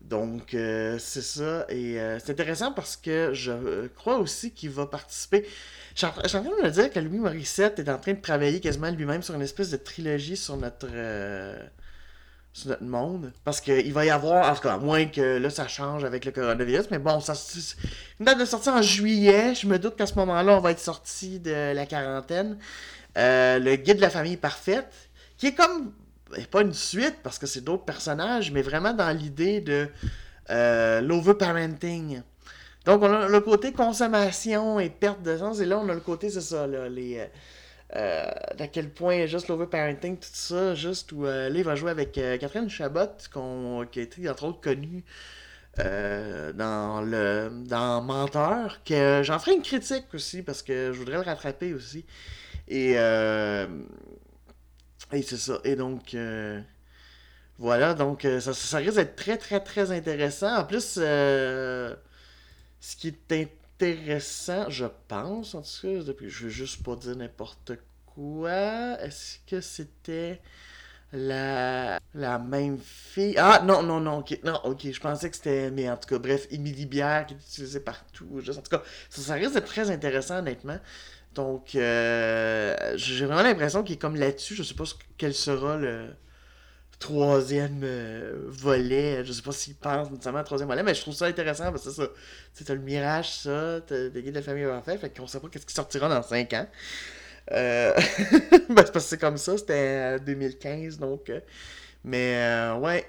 Donc, 0.00 0.48
c'est 0.50 1.22
ça. 1.22 1.66
Et 1.68 1.98
c'est 2.18 2.30
intéressant 2.30 2.72
parce 2.72 2.96
que 2.96 3.30
je 3.32 3.86
crois 3.88 4.18
aussi 4.18 4.52
qu'il 4.52 4.70
va 4.70 4.86
participer. 4.86 5.46
Je 5.94 6.06
suis 6.06 6.06
en 6.06 6.10
train 6.10 6.42
de 6.42 6.62
me 6.62 6.70
dire 6.70 6.90
que 6.90 6.98
Louis 7.00 7.18
Morissette 7.18 7.78
est 7.78 7.88
en 7.88 7.98
train 7.98 8.12
de 8.12 8.20
travailler 8.20 8.60
quasiment 8.60 8.90
lui-même 8.90 9.22
sur 9.22 9.34
une 9.34 9.42
espèce 9.42 9.70
de 9.70 9.78
trilogie 9.78 10.36
sur 10.36 10.56
notre 10.56 10.88
sur 12.56 12.70
notre 12.70 12.84
monde. 12.84 13.32
Parce 13.44 13.60
qu'il 13.60 13.92
va 13.92 14.06
y 14.06 14.10
avoir, 14.10 14.50
en 14.50 14.54
tout 14.54 14.62
cas, 14.62 14.74
à 14.74 14.78
moins 14.78 15.04
que 15.04 15.36
là, 15.36 15.50
ça 15.50 15.68
change 15.68 16.04
avec 16.04 16.24
le 16.24 16.32
coronavirus. 16.32 16.86
Mais 16.90 16.98
bon, 16.98 17.20
ça, 17.20 17.34
une 18.18 18.24
date 18.24 18.40
de 18.40 18.46
sortie 18.46 18.70
en 18.70 18.80
juillet. 18.80 19.54
Je 19.54 19.66
me 19.66 19.78
doute 19.78 19.96
qu'à 19.96 20.06
ce 20.06 20.14
moment-là, 20.14 20.56
on 20.56 20.60
va 20.60 20.70
être 20.70 20.80
sorti 20.80 21.38
de 21.38 21.74
la 21.74 21.84
quarantaine. 21.84 22.56
Euh, 23.18 23.58
le 23.58 23.76
guide 23.76 23.96
de 23.96 24.00
la 24.00 24.08
famille 24.08 24.38
parfaite, 24.38 24.90
qui 25.36 25.48
est 25.48 25.54
comme, 25.54 25.92
ben, 26.30 26.44
pas 26.46 26.62
une 26.62 26.74
suite, 26.74 27.16
parce 27.22 27.38
que 27.38 27.46
c'est 27.46 27.62
d'autres 27.62 27.84
personnages, 27.84 28.50
mais 28.50 28.62
vraiment 28.62 28.92
dans 28.92 29.16
l'idée 29.16 29.60
de 29.60 29.88
euh, 30.50 31.00
l'overparenting. 31.00 32.22
Donc, 32.84 33.02
on 33.02 33.12
a 33.12 33.28
le 33.28 33.40
côté 33.40 33.72
consommation 33.72 34.78
et 34.78 34.90
perte 34.90 35.22
de 35.22 35.36
sens, 35.36 35.60
et 35.60 35.64
là, 35.64 35.78
on 35.78 35.88
a 35.88 35.94
le 35.94 36.00
côté, 36.00 36.30
c'est 36.30 36.40
ça, 36.40 36.66
là, 36.66 36.88
les, 36.88 37.18
euh, 37.18 37.26
euh, 37.94 38.24
d'à 38.58 38.66
quel 38.66 38.90
point 38.90 39.26
juste 39.26 39.46
l'overparenting, 39.46 40.16
tout 40.16 40.28
ça, 40.32 40.74
juste 40.74 41.12
où 41.12 41.24
euh, 41.24 41.62
va 41.64 41.76
jouer 41.76 41.92
avec 41.92 42.18
euh, 42.18 42.36
Catherine 42.36 42.68
Chabot, 42.68 43.06
qui 43.92 44.00
a 44.00 44.02
été 44.02 44.28
entre 44.28 44.44
autres 44.44 44.60
connue 44.60 45.04
dans 45.78 47.02
le 47.02 47.50
dans 47.66 48.02
Menteur, 48.02 48.82
que 48.82 49.20
j'en 49.22 49.38
ferai 49.38 49.54
une 49.56 49.62
critique 49.62 50.06
aussi 50.14 50.42
parce 50.42 50.62
que 50.62 50.90
je 50.92 50.98
voudrais 50.98 51.16
le 51.16 51.22
rattraper 51.22 51.74
aussi. 51.74 52.04
Et, 52.66 52.96
et 55.12 55.22
c'est 55.22 55.36
ça. 55.36 55.58
Et 55.64 55.76
donc 55.76 56.16
voilà, 57.58 57.94
donc 57.94 58.26
ça, 58.40 58.52
ça 58.52 58.78
risque 58.78 58.96
d'être 58.96 59.16
très 59.16 59.38
très 59.38 59.60
très 59.60 59.90
intéressant. 59.90 60.56
En 60.58 60.64
plus, 60.64 60.98
ce 60.98 61.96
qui 62.98 63.08
est 63.08 63.32
intéressant 63.32 64.68
je 64.70 64.86
pense, 65.08 65.54
en 65.54 65.62
tout 65.62 65.68
cas. 65.82 66.02
Depuis, 66.04 66.30
je 66.30 66.44
veux 66.44 66.50
juste 66.50 66.82
pas 66.82 66.96
dire 66.96 67.16
n'importe 67.16 67.72
quoi. 68.06 68.98
Est-ce 69.00 69.38
que 69.46 69.60
c'était 69.60 70.40
la, 71.12 72.00
la 72.14 72.38
même 72.38 72.78
fille? 72.78 73.34
Ah, 73.38 73.62
non, 73.64 73.82
non, 73.82 74.00
non, 74.00 74.18
ok. 74.18 74.38
Non, 74.44 74.60
ok, 74.64 74.90
je 74.92 75.00
pensais 75.00 75.30
que 75.30 75.36
c'était. 75.36 75.70
Mais 75.70 75.90
en 75.90 75.96
tout 75.96 76.08
cas, 76.08 76.18
bref, 76.18 76.46
Émilie 76.50 76.86
Bière 76.86 77.26
qui 77.26 77.34
est 77.34 77.38
utilisée 77.38 77.80
partout. 77.80 78.42
En 78.48 78.62
tout 78.62 78.70
cas, 78.70 78.82
ça 79.10 79.34
risque 79.34 79.54
d'être 79.54 79.66
très 79.66 79.90
intéressant, 79.90 80.38
honnêtement. 80.38 80.78
Donc, 81.36 81.74
euh, 81.74 82.74
j'ai 82.96 83.26
vraiment 83.26 83.42
l'impression 83.42 83.82
qu'il 83.82 83.96
est 83.96 83.98
comme 83.98 84.16
là-dessus. 84.16 84.54
Je 84.54 84.62
sais 84.62 84.74
pas 84.74 84.84
quel 85.18 85.34
sera 85.34 85.76
le 85.76 86.08
troisième 86.98 87.82
euh, 87.84 88.44
volet. 88.46 89.22
Je 89.22 89.32
sais 89.32 89.42
pas 89.42 89.52
s'il 89.52 89.74
pense 89.74 90.10
nécessairement 90.10 90.40
au 90.40 90.44
troisième 90.44 90.68
volet, 90.68 90.82
mais 90.82 90.94
je 90.94 91.02
trouve 91.02 91.14
ça 91.14 91.26
intéressant 91.26 91.70
parce 91.70 91.84
que 91.84 91.90
c'est 91.90 92.02
ça. 92.02 92.08
Sais, 92.54 92.74
le 92.74 92.80
mirage, 92.80 93.30
ça, 93.30 93.82
t'as 93.86 94.08
des 94.08 94.22
guides 94.22 94.32
de 94.32 94.38
la 94.38 94.42
famille 94.42 94.64
parfaite, 94.64 94.98
fait 94.98 95.14
qu'on 95.14 95.26
sait 95.26 95.38
pas 95.38 95.48
qu'est-ce 95.48 95.66
qui 95.66 95.74
sortira 95.74 96.08
dans 96.08 96.22
5 96.22 96.52
ans. 96.54 96.66
Euh... 97.52 97.92
ben, 98.50 98.58
c'est 98.58 98.74
parce 98.74 98.90
que 98.92 99.00
c'est 99.00 99.20
comme 99.20 99.36
ça, 99.36 99.58
c'était 99.58 100.18
2015, 100.20 100.98
donc. 100.98 101.28
Euh, 101.28 101.40
mais, 102.02 102.80
ouais. 102.80 103.06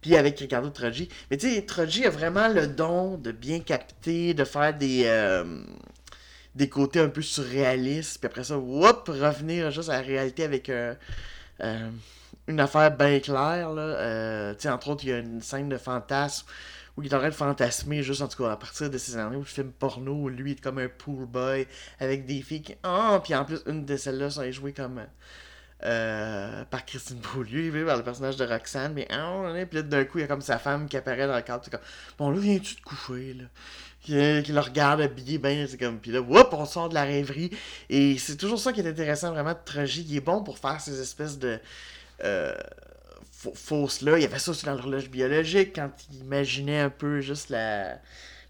Puis 0.00 0.16
avec 0.16 0.38
Ricardo 0.38 0.68
Troggi. 0.70 1.08
Mais 1.30 1.38
tu 1.38 1.50
sais, 1.50 2.06
a 2.06 2.10
vraiment 2.10 2.46
le 2.46 2.68
don 2.68 3.16
de 3.16 3.32
bien 3.32 3.58
capter, 3.58 4.34
de 4.34 4.44
faire 4.44 4.74
des 4.74 5.06
des 6.54 6.68
côtés 6.68 7.00
un 7.00 7.08
peu 7.08 7.22
surréalistes, 7.22 8.18
puis 8.18 8.26
après 8.26 8.44
ça, 8.44 8.56
whoop, 8.58 9.08
revenir 9.08 9.70
juste 9.70 9.88
à 9.88 9.94
la 9.94 10.02
réalité 10.02 10.44
avec 10.44 10.70
un, 10.70 10.96
une 12.46 12.60
affaire 12.60 12.96
bien 12.96 13.20
claire. 13.20 13.72
Là. 13.72 13.82
Euh, 13.82 14.54
entre 14.66 14.88
autres, 14.88 15.04
il 15.04 15.10
y 15.10 15.12
a 15.12 15.18
une 15.18 15.40
scène 15.40 15.68
de 15.68 15.78
fantasme 15.78 16.46
où 16.96 17.02
il 17.02 17.10
est 17.10 17.14
en 17.14 17.18
train 17.18 17.28
de 17.28 17.34
fantasmer, 17.34 18.02
juste 18.02 18.22
en 18.22 18.28
tout 18.28 18.42
cas 18.42 18.52
à 18.52 18.56
partir 18.56 18.88
de 18.88 18.98
ces 18.98 19.16
années 19.16 19.36
où 19.36 19.40
le 19.40 19.44
film 19.44 19.72
porno, 19.72 20.12
où 20.12 20.28
lui 20.28 20.52
est 20.52 20.60
comme 20.60 20.78
un 20.78 20.88
pool 20.88 21.26
boy 21.26 21.66
avec 21.98 22.24
des 22.24 22.40
filles 22.42 22.62
qui. 22.62 22.76
Ah, 22.84 23.20
puis 23.22 23.34
en 23.34 23.44
plus, 23.44 23.60
une 23.66 23.84
de 23.84 23.96
celles-là 23.96 24.30
sont 24.30 24.50
jouées 24.52 24.72
comme. 24.72 25.02
Euh, 25.82 26.64
par 26.66 26.86
Christine 26.86 27.18
Beaulieu, 27.18 27.84
par 27.84 27.98
le 27.98 28.02
personnage 28.04 28.36
de 28.36 28.46
Roxane, 28.46 28.94
mais 28.94 29.06
ah, 29.10 29.52
puis 29.68 29.82
d'un 29.82 30.04
coup, 30.04 30.18
il 30.18 30.22
y 30.22 30.24
a 30.24 30.28
comme 30.28 30.40
sa 30.40 30.58
femme 30.58 30.88
qui 30.88 30.96
apparaît 30.96 31.26
dans 31.26 31.36
le 31.36 31.42
cadre. 31.42 31.68
Comme, 31.68 31.80
bon, 32.16 32.30
là, 32.30 32.38
viens-tu 32.38 32.76
te 32.76 32.82
coucher, 32.82 33.34
là? 33.34 33.44
Qui, 34.04 34.52
le 34.52 34.60
regarde 34.60 35.00
habillé, 35.00 35.38
ben, 35.38 35.66
c'est 35.68 35.78
comme, 35.78 35.98
puis 35.98 36.12
là, 36.12 36.20
whoop, 36.20 36.48
on 36.52 36.64
sort 36.66 36.88
de 36.88 36.94
la 36.94 37.04
rêverie. 37.04 37.50
Et 37.90 38.18
c'est 38.18 38.36
toujours 38.36 38.58
ça 38.58 38.72
qui 38.72 38.80
est 38.80 38.88
intéressant, 38.88 39.32
vraiment, 39.32 39.52
de 39.52 39.58
tragique. 39.64 40.06
Il 40.10 40.16
est 40.16 40.20
bon 40.20 40.42
pour 40.42 40.58
faire 40.58 40.80
ces 40.80 41.00
espèces 41.00 41.38
de. 41.38 41.58
Euh, 42.22 42.54
fausses 43.54 44.00
là. 44.00 44.16
Il 44.16 44.22
y 44.22 44.24
avait 44.24 44.38
ça 44.38 44.52
aussi 44.52 44.64
dans 44.64 44.74
l'horloge 44.74 45.10
biologique, 45.10 45.74
quand 45.74 45.90
il 46.10 46.20
imaginait 46.20 46.80
un 46.80 46.90
peu 46.90 47.20
juste 47.20 47.50
la 47.50 47.98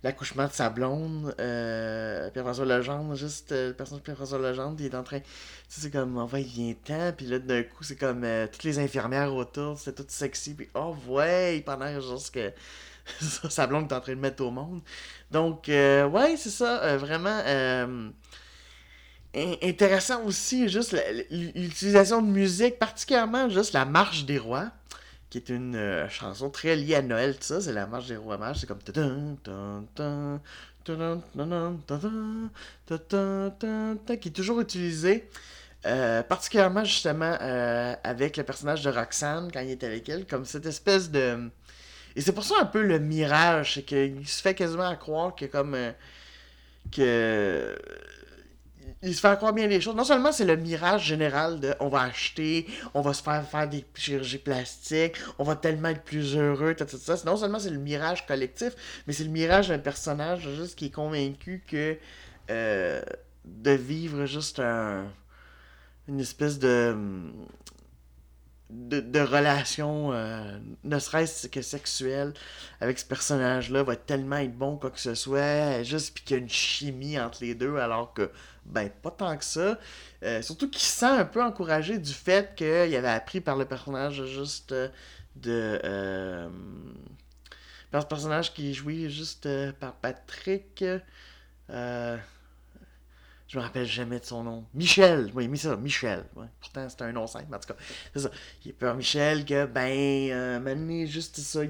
l'accouchement 0.04 0.46
de 0.46 0.52
sa 0.52 0.68
blonde, 0.68 1.34
euh, 1.40 2.30
Pierre-François 2.30 2.66
Legendre, 2.66 3.14
juste 3.14 3.52
euh, 3.52 3.68
le 3.68 3.74
personnage 3.74 4.02
de 4.02 4.04
Pierre-François 4.04 4.38
Legendre, 4.38 4.76
il 4.78 4.84
est 4.84 4.94
en 4.94 5.02
train, 5.02 5.18
tu 5.18 5.26
sais, 5.66 5.80
c'est 5.80 5.90
comme, 5.90 6.18
enfin, 6.18 6.40
il 6.40 6.46
vient 6.46 6.74
temps, 6.84 7.12
puis 7.16 7.24
là, 7.24 7.38
d'un 7.38 7.62
coup, 7.62 7.82
c'est 7.82 7.96
comme, 7.96 8.22
euh, 8.22 8.46
toutes 8.46 8.64
les 8.64 8.78
infirmières 8.78 9.34
autour, 9.34 9.78
c'est 9.78 9.94
tout 9.94 10.04
sexy, 10.06 10.52
puis 10.52 10.68
oh, 10.74 10.94
ouais, 11.08 11.62
pendant 11.64 11.88
juste 12.00 12.34
que 12.34 12.52
sa 13.48 13.66
blonde 13.66 13.90
est 13.90 13.94
en 13.94 14.00
train 14.00 14.14
de 14.14 14.20
mettre 14.20 14.44
au 14.44 14.50
monde. 14.50 14.80
Donc, 15.30 15.68
euh, 15.68 16.06
ouais, 16.06 16.36
c'est 16.36 16.50
ça, 16.50 16.96
vraiment, 16.96 17.40
intéressant 19.34 20.24
aussi, 20.24 20.68
juste 20.68 20.96
l'utilisation 21.30 22.22
de 22.22 22.28
musique, 22.28 22.78
particulièrement 22.78 23.48
juste 23.48 23.72
la 23.72 23.84
marche 23.84 24.24
des 24.24 24.38
rois 24.38 24.70
qui 25.34 25.38
est 25.38 25.48
une 25.48 25.74
euh, 25.74 26.08
chanson 26.08 26.48
très 26.48 26.76
liée 26.76 26.94
à 26.94 27.02
Noël, 27.02 27.34
tout 27.34 27.42
ça, 27.42 27.60
c'est 27.60 27.72
la 27.72 27.88
marche 27.88 28.06
des 28.06 28.16
rois 28.16 28.38
mages, 28.38 28.58
c'est 28.60 28.68
comme 28.68 28.78
qui 34.16 34.28
est 34.28 34.32
toujours 34.32 34.60
utilisée, 34.60 35.28
euh, 35.86 36.22
particulièrement 36.22 36.84
justement 36.84 37.36
euh, 37.40 37.96
avec 38.04 38.36
le 38.36 38.44
personnage 38.44 38.82
de 38.82 38.90
Roxane 38.90 39.50
quand 39.52 39.58
il 39.58 39.70
est 39.70 39.82
avec 39.82 40.08
elle, 40.08 40.24
comme 40.24 40.44
cette 40.44 40.66
espèce 40.66 41.10
de... 41.10 41.50
Et 42.16 42.20
c'est 42.20 42.32
pour 42.32 42.44
ça 42.44 42.54
un 42.60 42.66
peu 42.66 42.82
le 42.82 42.98
mirage, 42.98 43.74
c'est 43.74 43.82
qu'il 43.82 44.26
se 44.26 44.40
fait 44.40 44.54
quasiment 44.54 44.88
à 44.88 44.96
croire 44.96 45.34
que 45.34 45.46
comme... 45.46 45.76
que 46.92 47.76
il 49.04 49.14
se 49.14 49.20
fait 49.20 49.36
croire 49.36 49.52
bien 49.52 49.66
les 49.66 49.80
choses. 49.80 49.94
Non 49.94 50.04
seulement 50.04 50.32
c'est 50.32 50.44
le 50.44 50.56
mirage 50.56 51.04
général 51.04 51.60
de 51.60 51.74
on 51.80 51.88
va 51.88 52.02
acheter, 52.02 52.66
on 52.94 53.00
va 53.02 53.12
se 53.12 53.22
faire 53.22 53.46
faire 53.46 53.68
des 53.68 53.84
chirurgies 53.94 54.38
plastiques, 54.38 55.16
on 55.38 55.44
va 55.44 55.56
tellement 55.56 55.88
être 55.88 56.02
plus 56.02 56.36
heureux, 56.36 56.74
tout, 56.74 56.86
ça. 56.88 57.16
Non 57.26 57.36
seulement 57.36 57.58
c'est 57.58 57.70
le 57.70 57.78
mirage 57.78 58.26
collectif, 58.26 58.72
mais 59.06 59.12
c'est 59.12 59.24
le 59.24 59.30
mirage 59.30 59.68
d'un 59.68 59.78
personnage 59.78 60.48
juste 60.56 60.76
qui 60.76 60.86
est 60.86 60.94
convaincu 60.94 61.62
que 61.66 61.96
euh, 62.50 63.02
de 63.44 63.70
vivre 63.72 64.26
juste 64.26 64.60
un, 64.60 65.04
une 66.08 66.20
espèce 66.20 66.58
de 66.58 66.96
de, 68.70 69.00
de 69.00 69.20
relation, 69.20 70.12
euh, 70.12 70.58
ne 70.84 70.98
serait-ce 70.98 71.48
que 71.48 71.62
sexuelle, 71.62 72.32
avec 72.80 72.98
ce 72.98 73.04
personnage-là, 73.04 73.82
va 73.82 73.96
tellement 73.96 74.36
être 74.36 74.56
bon 74.56 74.76
quoi 74.76 74.90
que 74.90 75.00
ce 75.00 75.14
soit, 75.14 75.82
juste 75.82 76.14
puis 76.14 76.24
qu'il 76.24 76.36
y 76.36 76.40
a 76.40 76.42
une 76.42 76.48
chimie 76.48 77.18
entre 77.18 77.38
les 77.42 77.54
deux, 77.54 77.76
alors 77.76 78.12
que, 78.14 78.30
ben, 78.64 78.90
pas 79.02 79.10
tant 79.10 79.36
que 79.36 79.44
ça. 79.44 79.78
Euh, 80.22 80.42
surtout 80.42 80.70
qu'il 80.70 80.80
se 80.80 80.98
sent 80.98 81.06
un 81.06 81.24
peu 81.24 81.42
encouragé 81.42 81.98
du 81.98 82.12
fait 82.12 82.54
qu'il 82.56 82.66
avait 82.66 83.08
appris 83.08 83.40
par 83.40 83.56
le 83.56 83.66
personnage 83.66 84.24
juste 84.24 84.72
euh, 84.72 84.88
de. 85.36 86.48
par 87.90 88.02
ce 88.02 88.06
personnage 88.06 88.54
qui 88.54 88.70
est 88.70 88.74
joué 88.74 89.10
juste 89.10 89.48
par 89.78 89.94
Patrick. 89.94 90.84
Je 93.54 93.60
me 93.60 93.62
rappelle 93.62 93.86
jamais 93.86 94.18
de 94.18 94.24
son 94.24 94.42
nom. 94.42 94.64
Michel, 94.74 95.30
oui, 95.32 95.46
mais 95.46 95.56
ça, 95.56 95.76
Michel. 95.76 96.24
Pourtant, 96.60 96.88
c'était 96.88 97.04
un 97.04 97.12
nom 97.12 97.28
simple, 97.28 97.44
mais 97.48 97.56
en 97.56 97.60
tout 97.60 97.68
cas, 97.68 97.76
c'est 98.12 98.22
ça. 98.22 98.30
Il 98.64 98.70
est 98.70 98.74
peur 98.74 98.96
Michel 98.96 99.44
que, 99.44 99.64
ben, 99.66 100.28
euh, 100.32 101.06
juste 101.06 101.38
ça. 101.38 101.60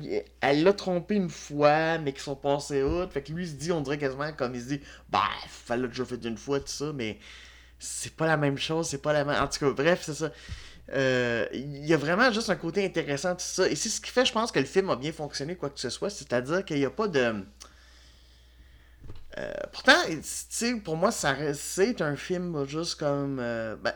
Elle 0.40 0.62
l'a 0.62 0.72
trompé 0.72 1.16
une 1.16 1.28
fois, 1.28 1.98
mais 1.98 2.14
qu'ils 2.14 2.22
sont 2.22 2.36
passés 2.36 2.82
outre. 2.82 3.12
Fait 3.12 3.20
que 3.20 3.32
lui, 3.32 3.44
il 3.44 3.50
se 3.50 3.56
dit, 3.56 3.70
on 3.70 3.82
dirait 3.82 3.98
quasiment 3.98 4.32
comme 4.32 4.54
il 4.54 4.62
se 4.62 4.68
dit, 4.68 4.80
bah, 5.10 5.28
fallait 5.46 5.86
que 5.86 5.94
je 5.94 6.04
fait 6.04 6.24
une 6.24 6.38
fois, 6.38 6.58
tout 6.58 6.68
ça, 6.68 6.90
mais 6.94 7.18
c'est 7.78 8.16
pas 8.16 8.26
la 8.26 8.38
même 8.38 8.56
chose, 8.56 8.88
c'est 8.88 9.02
pas 9.02 9.12
la 9.12 9.26
même. 9.26 9.38
En 9.38 9.46
tout 9.46 9.58
cas, 9.58 9.70
bref, 9.72 10.04
c'est 10.04 10.14
ça. 10.14 10.32
Euh, 10.94 11.46
il 11.52 11.84
y 11.84 11.92
a 11.92 11.98
vraiment 11.98 12.32
juste 12.32 12.48
un 12.48 12.56
côté 12.56 12.82
intéressant, 12.82 13.34
tout 13.34 13.44
ça. 13.44 13.68
Et 13.68 13.76
c'est 13.76 13.90
ce 13.90 14.00
qui 14.00 14.10
fait, 14.10 14.24
je 14.24 14.32
pense, 14.32 14.50
que 14.50 14.58
le 14.58 14.64
film 14.64 14.88
a 14.88 14.96
bien 14.96 15.12
fonctionné, 15.12 15.54
quoi 15.54 15.68
que 15.68 15.78
ce 15.78 15.90
soit. 15.90 16.08
C'est-à-dire 16.08 16.64
qu'il 16.64 16.78
n'y 16.78 16.86
a 16.86 16.90
pas 16.90 17.08
de 17.08 17.44
euh, 19.38 19.52
pourtant, 19.72 19.96
pour 20.84 20.96
moi, 20.96 21.10
c'est 21.10 22.00
un 22.00 22.16
film 22.16 22.66
juste 22.66 22.96
comme. 22.96 23.38
Euh, 23.40 23.76
ben, 23.76 23.94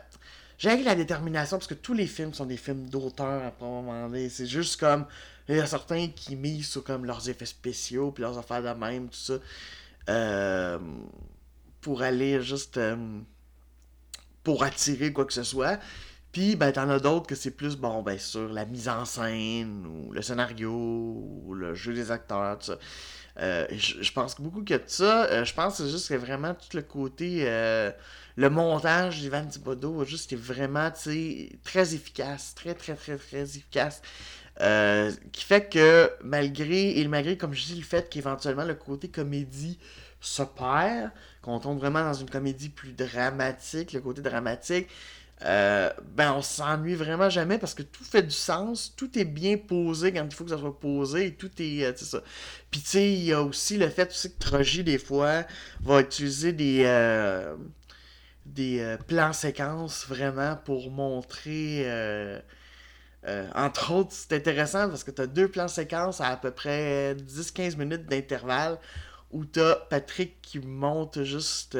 la 0.65 0.97
détermination 0.97 1.59
parce 1.59 1.69
que 1.69 1.75
tous 1.75 1.95
les 1.95 2.07
films 2.07 2.35
sont 2.35 2.47
des 2.47 2.57
films 2.57 2.89
d'auteur 2.89 3.43
à 3.45 3.53
moment 3.61 4.09
donné. 4.09 4.29
C'est 4.29 4.47
juste 4.47 4.81
comme. 4.81 5.07
Il 5.49 5.57
y 5.57 5.61
a 5.61 5.67
certains 5.67 6.09
qui 6.09 6.37
misent 6.37 6.69
sur 6.69 6.85
comme 6.85 7.05
leurs 7.07 7.29
effets 7.31 7.47
spéciaux 7.47 8.11
puis 8.11 8.23
leurs 8.23 8.37
affaires 8.37 8.63
de 8.63 8.79
même, 8.79 9.09
tout 9.09 9.19
ça. 9.19 9.35
Euh, 10.11 10.79
pour 11.81 12.03
aller 12.03 12.43
juste. 12.43 12.81
pour 14.43 14.65
attirer 14.65 15.13
quoi 15.13 15.25
que 15.25 15.33
ce 15.33 15.45
soit. 15.45 15.79
Puis, 16.33 16.57
ben, 16.57 16.73
t'en 16.73 16.89
as 16.91 17.01
d'autres 17.01 17.27
que 17.27 17.35
c'est 17.35 17.51
plus, 17.51 17.77
bon, 17.77 18.03
ben, 18.03 18.19
sur 18.19 18.49
la 18.49 18.67
mise 18.67 18.89
en 18.89 19.05
scène, 19.05 19.87
ou 19.87 20.13
le 20.13 20.21
scénario, 20.21 20.73
ou 20.73 21.55
le 21.55 21.75
jeu 21.75 21.95
des 21.95 22.11
acteurs, 22.11 22.59
tout 22.59 22.67
ça. 22.67 22.79
Euh, 23.41 23.67
je, 23.71 24.11
pense 24.13 24.41
beaucoup 24.41 24.65
que 24.65 24.81
ça. 24.87 25.27
Euh, 25.27 25.45
je 25.45 25.55
pense 25.55 25.79
que 25.79 25.85
c'est 25.85 25.91
juste 25.91 26.09
que 26.09 26.15
vraiment 26.15 26.55
tout 26.55 26.77
le 26.77 26.83
côté. 26.83 27.45
Euh, 27.47 27.91
le 28.37 28.51
montage 28.51 29.21
d'Ivan 29.21 29.45
Thibodeau, 29.47 30.05
juste, 30.05 30.33
est 30.33 30.37
vraiment 30.37 30.91
très 30.91 31.95
efficace. 31.95 32.55
Très, 32.55 32.75
très, 32.75 32.95
très, 32.95 33.17
très 33.17 33.43
efficace. 33.43 34.01
qui 35.33 35.45
fait 35.45 35.69
que 35.69 36.11
malgré, 36.23 36.99
et 36.99 37.09
malgré, 37.09 37.37
comme 37.37 37.55
je 37.55 37.65
dis, 37.67 37.77
le 37.77 37.85
fait 37.85 38.09
qu'éventuellement 38.09 38.65
le 38.65 38.75
côté 38.75 39.09
comédie 39.09 39.79
se 40.21 40.43
perd, 40.43 41.11
qu'on 41.43 41.61
tombe 41.61 41.79
vraiment 41.79 42.03
dans 42.03 42.15
une 42.15 42.31
comédie 42.31 42.69
plus 42.69 42.93
dramatique, 42.93 43.93
le 43.93 44.01
côté 44.01 44.21
dramatique, 44.21 44.89
euh, 45.45 45.91
ben 46.17 46.33
on 46.33 46.43
s'ennuie 46.43 46.97
vraiment 46.97 47.31
jamais 47.31 47.59
parce 47.59 47.75
que 47.75 47.83
tout 47.83 48.03
fait 48.03 48.23
du 48.23 48.35
sens, 48.35 48.95
tout 48.97 49.17
est 49.19 49.25
bien 49.25 49.57
posé 49.57 50.13
quand 50.13 50.25
il 50.25 50.35
faut 50.35 50.43
que 50.45 50.51
ça 50.51 50.59
soit 50.59 50.79
posé 50.81 51.27
et 51.27 51.35
tout 51.35 51.51
est, 51.61 51.85
euh, 51.85 51.93
ça. 51.95 52.23
Puis 52.71 52.81
tu 52.81 52.89
sais, 52.89 53.13
il 53.13 53.25
y 53.25 53.33
a 53.33 53.43
aussi 53.43 53.77
le 53.77 53.89
fait 53.89 54.11
aussi 54.11 54.33
que 54.33 54.39
Trogy 54.39 54.83
des 54.83 54.99
fois 54.99 55.45
va 55.81 56.01
utiliser 56.01 56.53
des 56.53 56.83
euh, 56.87 57.57
des 58.47 58.97
plans 59.07 59.33
séquences 59.33 60.07
vraiment 60.09 60.57
pour 60.57 60.91
montrer 60.91 61.87
entre 63.55 63.93
autres, 63.93 64.13
c'est 64.13 64.33
intéressant 64.33 64.89
parce 64.89 65.05
que 65.05 65.11
tu 65.11 65.21
as 65.23 65.27
deux 65.27 65.49
plans 65.49 65.69
séquences 65.69 66.21
à 66.21 66.29
à 66.29 66.37
peu 66.37 66.51
près 66.51 67.15
10-15 67.15 67.77
minutes 67.77 68.07
d'intervalle 68.07 68.79
où 69.31 69.45
tu 69.45 69.61
as 69.61 69.77
Patrick 69.91 70.41
qui 70.41 70.61
monte 70.61 71.23
juste 71.25 71.77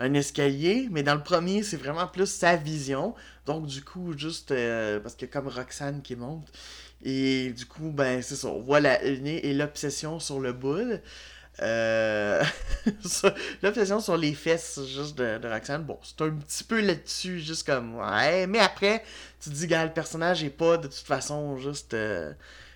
un 0.00 0.14
escalier, 0.14 0.88
mais 0.90 1.02
dans 1.02 1.14
le 1.14 1.22
premier, 1.22 1.62
c'est 1.62 1.76
vraiment 1.76 2.06
plus 2.06 2.26
sa 2.26 2.56
vision. 2.56 3.14
Donc, 3.46 3.66
du 3.66 3.84
coup, 3.84 4.16
juste 4.16 4.50
euh, 4.50 4.98
parce 4.98 5.14
que 5.14 5.26
comme 5.26 5.46
Roxane 5.46 6.02
qui 6.02 6.16
monte. 6.16 6.48
Et 7.04 7.50
du 7.50 7.66
coup, 7.66 7.90
ben, 7.92 8.22
c'est 8.22 8.36
ça. 8.36 8.48
On 8.48 8.60
voit 8.60 8.80
la 8.80 9.02
et 9.02 9.54
l'obsession 9.54 10.18
sur 10.18 10.40
le 10.40 10.52
boule. 10.52 11.00
Euh... 11.62 12.42
l'obsession 13.62 14.00
sur 14.00 14.16
les 14.16 14.32
fesses 14.32 14.80
juste 14.86 15.18
de, 15.18 15.46
Roxane. 15.46 15.84
Bon, 15.84 15.98
c'est 16.02 16.22
un 16.22 16.30
petit 16.30 16.64
peu 16.64 16.80
là-dessus, 16.80 17.40
juste 17.40 17.66
comme. 17.66 17.96
Ouais, 17.96 18.46
mais 18.46 18.58
après, 18.58 19.04
tu 19.40 19.50
te 19.50 19.54
dis, 19.54 19.66
gars, 19.66 19.84
le 19.84 19.92
personnage 19.92 20.42
est 20.42 20.50
pas 20.50 20.78
de 20.78 20.86
toute 20.86 20.94
façon 20.94 21.58
juste. 21.58 21.94
Euh, 21.94 22.32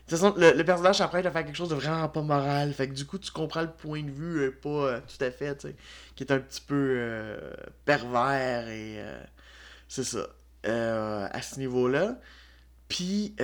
de 0.07 0.11
toute 0.11 0.19
façon, 0.19 0.35
le, 0.37 0.63
personnage 0.65 0.99
s'apprête 0.99 1.25
à 1.25 1.31
faire 1.31 1.47
quelque 1.47 1.57
chose 1.57 1.71
de 1.71 1.75
vraiment 1.75 2.09
pas 2.11 2.21
moral. 2.21 2.75
Fait 2.75 2.89
que 2.89 2.93
du 2.93 3.07
coup, 3.07 3.17
tu 3.17 3.31
comprends 3.33 3.63
le 3.63 3.71
point 3.71 4.03
de 4.03 4.11
vue 4.11 4.43
euh, 4.43 4.51
pas 4.51 4.69
euh, 4.69 5.01
tout 5.01 5.25
à 5.25 5.31
fait, 5.31 5.57
tu 5.57 5.69
sais. 5.69 5.77
Qui 6.15 6.25
est 6.25 6.33
un 6.33 6.41
petit 6.41 6.61
peu 6.61 6.75
euh, 6.99 7.55
pervers 7.87 8.69
et. 8.69 9.03
c'est 9.89 10.05
ça. 10.05 10.27
à 10.65 11.43
ce 11.43 11.59
niveau-là. 11.59 12.19
Puis. 12.89 13.35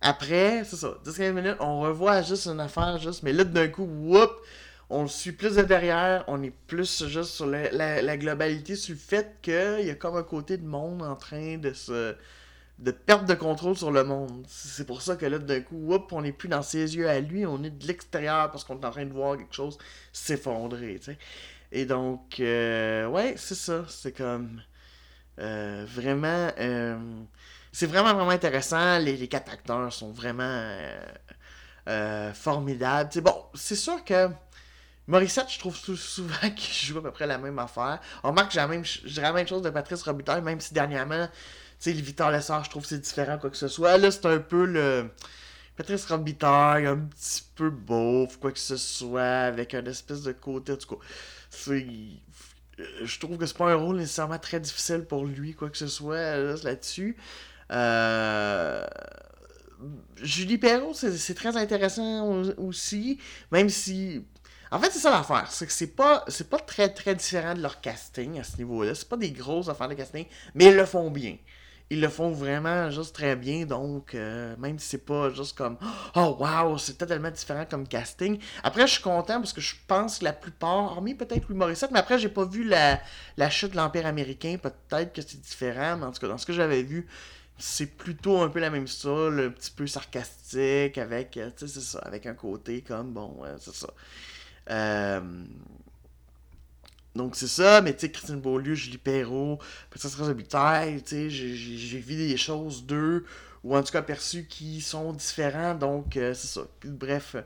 après, 0.00 0.64
c'est 0.64 0.76
ça. 0.76 0.94
10-15 1.04 1.32
minutes, 1.32 1.56
on 1.60 1.80
revoit 1.80 2.22
juste 2.22 2.46
une 2.46 2.60
affaire, 2.60 2.98
juste. 2.98 3.22
Mais 3.22 3.34
là, 3.34 3.44
d'un 3.44 3.68
coup, 3.68 3.84
whoop! 3.84 4.32
On 4.88 5.02
le 5.02 5.08
suit 5.08 5.32
plus 5.32 5.56
de 5.56 5.62
derrière. 5.62 6.24
On 6.28 6.42
est 6.42 6.54
plus 6.68 7.06
juste 7.06 7.32
sur 7.32 7.46
la, 7.46 8.00
la 8.00 8.16
globalité, 8.16 8.76
sur 8.76 8.94
le 8.94 9.00
fait 9.00 9.36
qu'il 9.42 9.84
y 9.84 9.90
a 9.90 9.94
comme 9.94 10.16
un 10.16 10.22
côté 10.22 10.56
de 10.56 10.66
monde 10.66 11.02
en 11.02 11.16
train 11.16 11.58
de 11.58 11.72
se 11.74 12.14
de 12.78 12.90
perte 12.90 13.24
de 13.24 13.34
contrôle 13.34 13.76
sur 13.76 13.90
le 13.90 14.04
monde. 14.04 14.44
C'est 14.48 14.86
pour 14.86 15.00
ça 15.02 15.16
que 15.16 15.26
là, 15.26 15.38
d'un 15.38 15.60
coup, 15.60 15.92
on 16.12 16.22
n'est 16.22 16.32
plus 16.32 16.48
dans 16.48 16.62
ses 16.62 16.96
yeux 16.96 17.08
à 17.08 17.20
lui, 17.20 17.46
on 17.46 17.62
est 17.62 17.70
de 17.70 17.86
l'extérieur 17.86 18.50
parce 18.50 18.64
qu'on 18.64 18.78
est 18.80 18.84
en 18.84 18.90
train 18.90 19.06
de 19.06 19.12
voir 19.12 19.36
quelque 19.36 19.54
chose 19.54 19.78
s'effondrer. 20.12 21.00
Et 21.72 21.86
donc, 21.86 22.38
euh, 22.40 23.06
ouais, 23.06 23.34
c'est 23.36 23.54
ça. 23.54 23.84
C'est 23.88 24.12
comme. 24.12 24.62
Euh, 25.38 25.84
vraiment. 25.88 26.50
Euh, 26.58 26.98
c'est 27.72 27.86
vraiment, 27.86 28.14
vraiment 28.14 28.30
intéressant. 28.30 28.98
Les, 28.98 29.28
quatre 29.28 29.52
acteurs 29.52 29.92
sont 29.92 30.12
vraiment 30.12 30.76
formidables. 32.34 33.20
bon, 33.22 33.44
c'est 33.54 33.76
sûr 33.76 34.04
que. 34.04 34.28
Morissette, 35.08 35.46
je 35.48 35.60
trouve 35.60 35.76
souvent 35.76 36.50
qu'il 36.56 36.74
joue 36.74 36.98
à 36.98 37.02
peu 37.02 37.12
près 37.12 37.28
la 37.28 37.38
même 37.38 37.58
affaire. 37.60 38.00
On 38.24 38.30
remarque 38.30 38.48
que 38.48 38.54
j'ai 38.54 39.20
la 39.20 39.28
la 39.28 39.32
même 39.32 39.46
chose 39.46 39.62
de 39.62 39.70
Patrice 39.70 40.02
Robitaille, 40.02 40.42
même 40.42 40.60
si 40.60 40.74
dernièrement, 40.74 41.28
sais, 41.78 41.92
le 41.92 42.00
Victor 42.00 42.30
Lessard, 42.30 42.64
je 42.64 42.70
trouve 42.70 42.82
que 42.82 42.88
c'est 42.88 42.98
différent, 42.98 43.38
quoi 43.38 43.50
que 43.50 43.56
ce 43.56 43.68
soit. 43.68 43.98
Là, 43.98 44.10
c'est 44.10 44.26
un 44.26 44.38
peu 44.38 44.64
le. 44.64 45.10
Patrice 45.76 46.06
Robitaille, 46.06 46.86
un 46.86 46.96
petit 46.96 47.42
peu 47.54 47.68
beauf, 47.68 48.38
quoi 48.38 48.50
que 48.50 48.58
ce 48.58 48.78
soit, 48.78 49.22
avec 49.22 49.74
un 49.74 49.84
espèce 49.84 50.22
de 50.22 50.32
côté, 50.32 50.72
en 50.72 50.76
tout 50.76 50.96
cas. 50.96 51.04
C'est 51.50 51.86
je 53.02 53.18
trouve 53.18 53.38
que 53.38 53.46
c'est 53.46 53.56
pas 53.56 53.70
un 53.72 53.76
rôle 53.76 53.96
nécessairement 53.96 54.38
très 54.38 54.60
difficile 54.60 55.04
pour 55.04 55.24
lui, 55.24 55.54
quoi 55.54 55.70
que 55.70 55.78
ce 55.78 55.86
soit 55.86 56.36
là-dessus. 56.62 57.16
Euh, 57.72 58.86
Julie 60.22 60.58
Perrault, 60.58 60.94
c'est 60.94 61.34
très 61.34 61.56
intéressant 61.56 62.42
aussi, 62.58 63.18
même 63.50 63.68
si. 63.68 64.24
En 64.72 64.80
fait, 64.80 64.90
c'est 64.90 64.98
ça 64.98 65.10
l'affaire, 65.10 65.50
c'est 65.50 65.66
que 65.66 65.72
c'est 65.72 65.94
pas, 65.94 66.24
pas 66.50 66.58
très 66.58 66.88
très 66.88 67.14
différent 67.14 67.54
de 67.54 67.62
leur 67.62 67.80
casting 67.80 68.40
à 68.40 68.44
ce 68.44 68.56
niveau-là. 68.56 68.94
C'est 68.94 69.08
pas 69.08 69.16
des 69.16 69.30
grosses 69.30 69.68
affaires 69.68 69.88
de 69.88 69.94
casting, 69.94 70.26
mais 70.54 70.66
ils 70.66 70.74
le 70.74 70.86
font 70.86 71.10
bien 71.10 71.36
ils 71.90 72.00
le 72.00 72.08
font 72.08 72.30
vraiment 72.30 72.90
juste 72.90 73.14
très 73.14 73.36
bien. 73.36 73.64
Donc, 73.64 74.14
euh, 74.14 74.56
même 74.58 74.78
si 74.78 74.88
c'est 74.88 75.04
pas 75.04 75.30
juste 75.30 75.56
comme 75.56 75.78
Oh 76.14 76.36
wow, 76.40 76.78
c'est 76.78 76.94
totalement 76.94 77.30
différent 77.30 77.64
comme 77.68 77.86
casting. 77.86 78.38
Après, 78.62 78.86
je 78.86 78.92
suis 78.92 79.02
content 79.02 79.38
parce 79.38 79.52
que 79.52 79.60
je 79.60 79.74
pense 79.86 80.18
que 80.18 80.24
la 80.24 80.32
plupart, 80.32 80.92
hormis 80.92 81.14
peut-être 81.14 81.48
Louis 81.48 81.56
Morissette, 81.56 81.90
mais 81.92 82.00
après, 82.00 82.18
j'ai 82.18 82.28
pas 82.28 82.44
vu 82.44 82.64
la, 82.64 83.00
la 83.36 83.50
chute 83.50 83.72
de 83.72 83.76
l'Empire 83.76 84.06
américain. 84.06 84.56
Peut-être 84.60 85.12
que 85.12 85.22
c'est 85.22 85.40
différent, 85.40 85.96
mais 85.96 86.06
en 86.06 86.12
tout 86.12 86.20
cas, 86.20 86.28
dans 86.28 86.38
ce 86.38 86.46
que 86.46 86.52
j'avais 86.52 86.82
vu, 86.82 87.06
c'est 87.58 87.86
plutôt 87.96 88.40
un 88.42 88.48
peu 88.48 88.60
la 88.60 88.70
même 88.70 88.86
style, 88.88 89.40
un 89.46 89.50
petit 89.50 89.70
peu 89.70 89.86
sarcastique, 89.86 90.98
avec, 90.98 91.36
euh, 91.36 91.50
tu 91.56 91.66
sais, 91.66 91.74
c'est 91.74 91.86
ça, 91.86 92.00
avec 92.00 92.26
un 92.26 92.34
côté 92.34 92.82
comme, 92.82 93.12
bon, 93.12 93.42
c'est 93.60 93.74
ça. 93.74 93.88
Euh, 94.70 95.20
donc 97.16 97.36
c'est 97.36 97.48
ça, 97.48 97.80
mais 97.80 97.94
tu 97.94 98.00
sais, 98.00 98.10
Christine 98.10 98.40
Beaulieu, 98.40 98.74
Julie 98.74 98.98
Perrault, 98.98 99.58
Patrice 99.90 100.14
Robitaille, 100.16 101.02
tu 101.02 101.30
sais, 101.30 101.30
j'ai 101.30 101.98
vu 101.98 102.16
des 102.16 102.36
choses 102.36 102.84
d'eux, 102.84 103.24
ou 103.64 103.76
en 103.76 103.82
tout 103.82 103.92
cas 103.92 104.02
perçues 104.02 104.46
qui 104.46 104.80
sont 104.80 105.12
différents, 105.12 105.74
donc 105.74 106.16
euh, 106.16 106.34
c'est 106.34 106.46
ça. 106.46 106.62
Bref, 106.84 107.36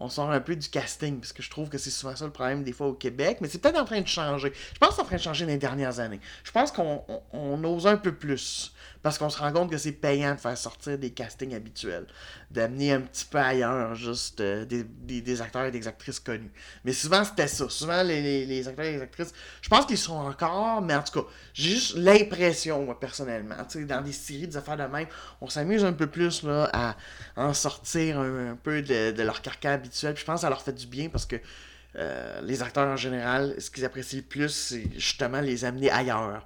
on 0.00 0.08
sort 0.08 0.30
un 0.30 0.40
peu 0.40 0.56
du 0.56 0.68
casting, 0.68 1.20
parce 1.20 1.32
que 1.32 1.42
je 1.42 1.50
trouve 1.50 1.68
que 1.68 1.76
c'est 1.76 1.90
souvent 1.90 2.16
ça 2.16 2.24
le 2.24 2.32
problème 2.32 2.64
des 2.64 2.72
fois 2.72 2.86
au 2.88 2.94
Québec, 2.94 3.38
mais 3.40 3.48
c'est 3.48 3.58
peut-être 3.58 3.78
en 3.78 3.84
train 3.84 4.00
de 4.00 4.08
changer. 4.08 4.50
Je 4.72 4.78
pense 4.78 4.90
que 4.90 4.94
c'est 4.96 5.02
en 5.02 5.04
train 5.04 5.16
de 5.16 5.20
changer 5.22 5.44
dans 5.44 5.52
les 5.52 5.58
dernières 5.58 6.00
années. 6.00 6.20
Je 6.42 6.50
pense 6.50 6.72
qu'on 6.72 7.64
ose 7.64 7.86
un 7.86 7.98
peu 7.98 8.14
plus. 8.14 8.72
Parce 9.02 9.16
qu'on 9.16 9.30
se 9.30 9.38
rend 9.38 9.52
compte 9.52 9.70
que 9.70 9.78
c'est 9.78 9.92
payant 9.92 10.34
de 10.34 10.40
faire 10.40 10.56
sortir 10.58 10.98
des 10.98 11.10
castings 11.10 11.54
habituels. 11.54 12.06
D'amener 12.50 12.92
un 12.92 13.00
petit 13.02 13.24
peu 13.24 13.38
ailleurs 13.38 13.94
juste 13.94 14.40
euh, 14.40 14.64
des, 14.64 15.40
acteurs 15.40 15.66
et 15.66 15.70
des 15.70 15.86
actrices 15.86 16.18
connus. 16.18 16.50
Mais 16.84 16.92
souvent, 16.92 17.22
c'était 17.22 17.46
ça. 17.46 17.68
Souvent, 17.68 18.02
les, 18.02 18.66
acteurs 18.66 18.86
et 18.86 18.92
les 18.94 19.02
actrices, 19.02 19.32
je 19.62 19.68
pense 19.68 19.86
qu'ils 19.86 19.98
sont 19.98 20.16
encore, 20.16 20.82
mais 20.82 20.94
en 20.94 21.02
tout 21.02 21.22
cas, 21.22 21.28
j'ai 21.54 21.70
juste 21.70 21.96
l'impression, 21.96 22.84
moi, 22.84 22.98
personnellement. 22.98 23.54
dans 23.86 24.02
des 24.02 24.12
séries, 24.12 24.48
des 24.48 24.56
affaires 24.56 24.76
de 24.76 24.82
même, 24.82 25.06
on 25.40 25.48
s'amuse 25.48 25.84
un 25.84 25.92
peu 25.92 26.08
plus 26.08 26.42
là, 26.42 26.68
à 26.72 26.96
en 27.36 27.54
sortir 27.54 28.18
un, 28.18 28.58
peu 28.60 28.82
de, 28.82 29.22
leur 29.22 29.42
carcan 29.42 29.70
habituel. 29.70 30.14
Puis 30.14 30.22
je 30.22 30.26
pense 30.26 30.36
que 30.36 30.42
ça 30.42 30.48
leur 30.48 30.62
fait 30.62 30.72
du 30.72 30.86
bien 30.86 31.08
parce 31.08 31.26
que 31.26 31.36
euh, 31.96 32.40
les 32.42 32.62
acteurs 32.62 32.88
en 32.88 32.96
général, 32.96 33.54
ce 33.58 33.70
qu'ils 33.70 33.84
apprécient 33.84 34.18
le 34.18 34.24
plus, 34.24 34.48
c'est 34.48 34.88
justement 34.94 35.40
les 35.40 35.64
amener 35.64 35.90
ailleurs 35.90 36.44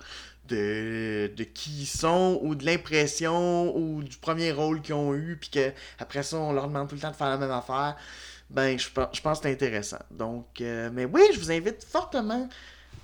de, 0.48 1.30
qui 1.54 1.82
ils 1.82 1.86
sont 1.86 2.38
ou 2.42 2.54
de 2.54 2.64
l'impression 2.64 3.76
ou 3.76 4.02
du 4.02 4.16
premier 4.16 4.52
rôle 4.52 4.82
qu'ils 4.82 4.94
ont 4.94 5.14
eu 5.14 5.36
puis 5.40 5.50
qu'après 5.50 6.22
ça 6.22 6.36
on 6.36 6.52
leur 6.52 6.68
demande 6.68 6.88
tout 6.88 6.94
le 6.94 7.00
temps 7.00 7.10
de 7.10 7.16
faire 7.16 7.30
la 7.30 7.38
même 7.38 7.50
affaire. 7.50 7.96
Ben 8.50 8.78
je, 8.78 8.90
pense 8.90 9.10
que 9.10 9.42
c'est 9.42 9.52
intéressant. 9.52 9.98
Donc 10.10 10.60
euh, 10.60 10.90
mais 10.92 11.06
oui 11.06 11.22
je 11.32 11.40
vous 11.40 11.50
invite 11.50 11.84
fortement 11.84 12.48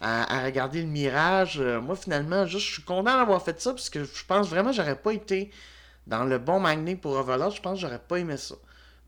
à, 0.01 0.45
regarder 0.45 0.83
le 0.83 0.89
mirage. 0.89 1.59
Euh, 1.61 1.81
moi 1.81 1.97
finalement 1.97 2.47
juste 2.47 2.67
je 2.67 2.73
suis 2.75 2.83
content 2.83 3.17
d'avoir 3.17 3.43
fait 3.43 3.61
ça 3.61 3.73
parce 3.73 3.91
que 3.91 4.05
je 4.05 4.25
pense 4.27 4.49
vraiment 4.49 4.73
j'aurais 4.73 4.97
pas 4.97 5.13
été 5.13 5.51
dans 6.07 6.25
le 6.25 6.39
bon 6.39 6.61
magnet 6.61 6.97
pour 6.97 7.13
Overlord. 7.13 7.53
Je 7.53 7.63
pense 7.63 7.75
que 7.75 7.81
j'aurais 7.81 8.01
pas 8.01 8.19
aimé 8.19 8.37
ça 8.37 8.57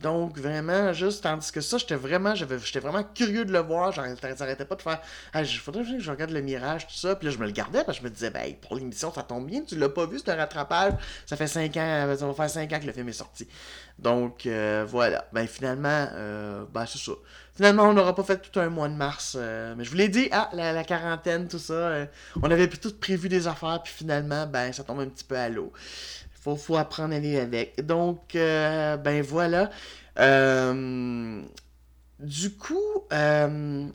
donc, 0.02 0.36
vraiment, 0.38 0.92
juste, 0.92 1.22
tandis 1.22 1.52
que 1.52 1.60
ça, 1.60 1.78
j'étais 1.78 1.94
vraiment, 1.94 2.34
j'étais 2.34 2.80
vraiment 2.80 3.04
curieux 3.04 3.44
de 3.44 3.52
le 3.52 3.60
voir. 3.60 3.92
J'arrêtais 3.92 4.64
pas 4.64 4.74
de 4.74 4.82
faire, 4.82 5.00
il 5.34 5.46
faudrait 5.46 5.84
que 5.84 5.98
je 5.98 6.10
regarde 6.10 6.30
le 6.30 6.40
mirage, 6.40 6.86
tout 6.86 6.94
ça. 6.94 7.14
Puis 7.14 7.26
là, 7.26 7.32
je 7.32 7.38
me 7.38 7.46
le 7.46 7.52
gardais 7.52 7.84
parce 7.84 7.98
que 7.98 8.04
je 8.04 8.08
me 8.08 8.14
disais, 8.14 8.30
ben, 8.30 8.54
pour 8.60 8.74
l'émission, 8.74 9.12
ça 9.12 9.22
tombe 9.22 9.46
bien. 9.46 9.62
Tu 9.62 9.76
l'as 9.76 9.88
pas 9.88 10.06
vu, 10.06 10.18
ce 10.18 10.30
rattrapage? 10.30 10.94
Ça 11.26 11.36
fait 11.36 11.46
5 11.46 11.76
ans, 11.76 12.16
ça 12.18 12.26
va 12.26 12.34
faire 12.34 12.50
5 12.50 12.72
ans 12.72 12.80
que 12.80 12.86
le 12.86 12.92
film 12.92 13.08
est 13.08 13.12
sorti. 13.12 13.46
Donc, 13.98 14.46
euh, 14.46 14.84
voilà. 14.88 15.26
Ben, 15.32 15.46
finalement, 15.46 16.08
euh, 16.14 16.64
ben, 16.72 16.84
c'est 16.86 16.98
ça. 16.98 17.12
Finalement, 17.54 17.84
on 17.84 17.92
n'aura 17.92 18.14
pas 18.14 18.24
fait 18.24 18.38
tout 18.38 18.58
un 18.58 18.70
mois 18.70 18.88
de 18.88 18.94
mars. 18.94 19.36
Euh, 19.38 19.74
mais 19.76 19.84
je 19.84 19.90
vous 19.90 19.96
l'ai 19.96 20.08
dit, 20.08 20.28
ah, 20.32 20.50
la, 20.52 20.82
quarantaine, 20.84 21.46
tout 21.46 21.58
ça. 21.58 22.06
on 22.42 22.50
avait 22.50 22.68
tout 22.68 22.92
prévu 22.98 23.28
des 23.28 23.46
affaires, 23.46 23.80
puis 23.84 23.92
finalement, 23.92 24.46
ben, 24.46 24.72
ça 24.72 24.82
tombe 24.82 25.00
un 25.00 25.08
petit 25.08 25.24
peu 25.24 25.36
à 25.36 25.48
l'eau 25.48 25.72
faut, 26.42 26.56
faut 26.56 26.76
apprendre 26.76 27.14
à 27.14 27.16
aller 27.16 27.38
avec. 27.38 27.84
Donc, 27.86 28.34
euh, 28.34 28.96
ben 28.96 29.22
voilà. 29.22 29.70
Euh, 30.18 31.42
du 32.18 32.56
coup, 32.56 33.04
euh, 33.12 33.86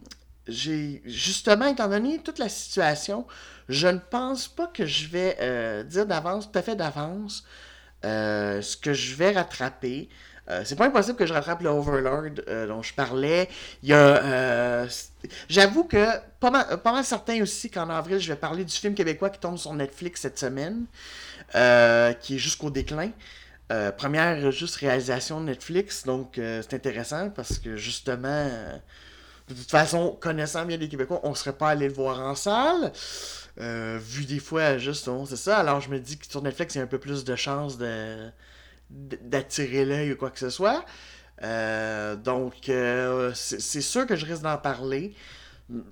j'ai 0.48 1.02
justement, 1.06 1.68
étant 1.68 1.90
donné 1.90 2.20
toute 2.20 2.40
la 2.40 2.50
situation, 2.50 3.28
je 3.68 3.88
ne 3.88 4.00
pense 4.00 4.48
pas 4.48 4.68
que 4.68 4.86
je 4.86 5.08
vais 5.08 5.84
dire 5.86 6.06
d'avance, 6.06 6.50
tout 6.52 6.58
à 6.58 6.62
fait 6.62 6.76
d'avance, 6.76 7.44
ce 8.04 8.78
que 8.78 8.94
je 8.94 9.16
vais 9.16 9.32
rattraper. 9.32 10.10
C'est 10.64 10.78
pas 10.78 10.86
impossible 10.86 11.18
que 11.18 11.26
je 11.26 11.34
rattrape 11.34 11.62
le 11.62 11.70
Overlord 11.70 12.32
dont 12.68 12.82
je 12.82 12.94
parlais. 12.94 13.50
Il 13.84 13.90
y 13.90 13.94
a. 13.94 14.86
J'avoue 15.50 15.84
que 15.84 16.06
pas 16.40 16.52
mal, 16.52 16.78
pas 16.82 16.94
mal 16.94 17.04
certain 17.04 17.42
aussi 17.42 17.70
qu'en 17.70 17.90
avril, 17.90 18.20
je 18.20 18.30
vais 18.30 18.38
parler 18.38 18.64
du 18.64 18.74
film 18.74 18.94
québécois 18.94 19.30
qui 19.30 19.40
tombe 19.40 19.58
sur 19.58 19.74
Netflix 19.74 20.22
cette 20.22 20.40
semaine. 20.40 20.86
Euh, 21.56 22.12
qui 22.14 22.36
est 22.36 22.40
jusqu'au 22.40 22.70
déclin. 22.70 23.12
Euh, 23.72 23.92
première 23.92 24.52
juste 24.52 24.76
réalisation 24.76 25.40
de 25.40 25.46
Netflix, 25.46 26.04
donc 26.04 26.38
euh, 26.38 26.62
c'est 26.62 26.76
intéressant 26.76 27.30
parce 27.30 27.58
que 27.60 27.78
justement, 27.78 28.50
de 29.48 29.54
toute 29.54 29.72
façon, 29.72 30.18
connaissant 30.20 30.66
bien 30.66 30.76
les 30.78 30.90
Québécois, 30.90 31.22
on 31.24 31.34
serait 31.36 31.54
pas 31.54 31.70
allé 31.70 31.88
le 31.88 31.94
voir 31.94 32.20
en 32.20 32.36
salle. 32.36 32.92
vu 33.58 34.26
des 34.26 34.40
fois, 34.40 34.78
juste, 34.78 35.10
c'est 35.28 35.38
ça. 35.38 35.58
Alors 35.58 35.80
je 35.80 35.90
me 35.90 36.00
dis 36.00 36.18
que 36.18 36.28
sur 36.30 36.42
Netflix, 36.42 36.76
il 36.76 36.80
y 36.80 36.82
a 36.82 36.84
un 36.84 36.88
peu 36.88 37.00
plus 37.00 37.24
de 37.24 37.36
chances 37.38 37.78
de, 37.78 38.30
d'attirer 38.90 39.86
l'œil 39.86 40.14
ou 40.14 40.16
quoi 40.16 40.32
que 40.32 40.40
ce 40.40 40.50
soit. 40.50 40.86
donc, 41.42 42.54
c'est 43.34 43.82
sûr 43.82 44.06
que 44.06 44.16
je 44.16 44.26
risque 44.26 44.44
d'en 44.44 44.58
parler. 44.58 45.14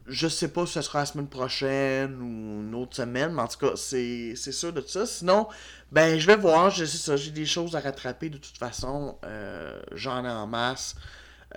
Je 0.07 0.27
sais 0.29 0.47
pas 0.47 0.65
si 0.65 0.73
ce 0.73 0.81
sera 0.81 0.99
la 0.99 1.05
semaine 1.05 1.27
prochaine 1.27 2.15
ou 2.21 2.61
une 2.61 2.75
autre 2.75 2.95
semaine, 2.95 3.33
mais 3.33 3.41
en 3.41 3.47
tout 3.47 3.59
cas, 3.59 3.73
c'est 3.75 4.35
sûr 4.35 4.71
de 4.71 4.81
ça. 4.81 5.05
Sinon, 5.05 5.47
ben, 5.91 6.17
je 6.17 6.27
vais 6.27 6.37
voir, 6.37 6.69
je 6.69 6.85
sais 6.85 6.97
ça, 6.97 7.17
j'ai 7.17 7.31
des 7.31 7.45
choses 7.45 7.75
à 7.75 7.81
rattraper 7.81 8.29
de 8.29 8.37
toute 8.37 8.57
façon. 8.57 9.17
Euh, 9.25 9.77
J'en 9.91 10.23
ai 10.25 10.29
en 10.29 10.47
masse. 10.47 10.95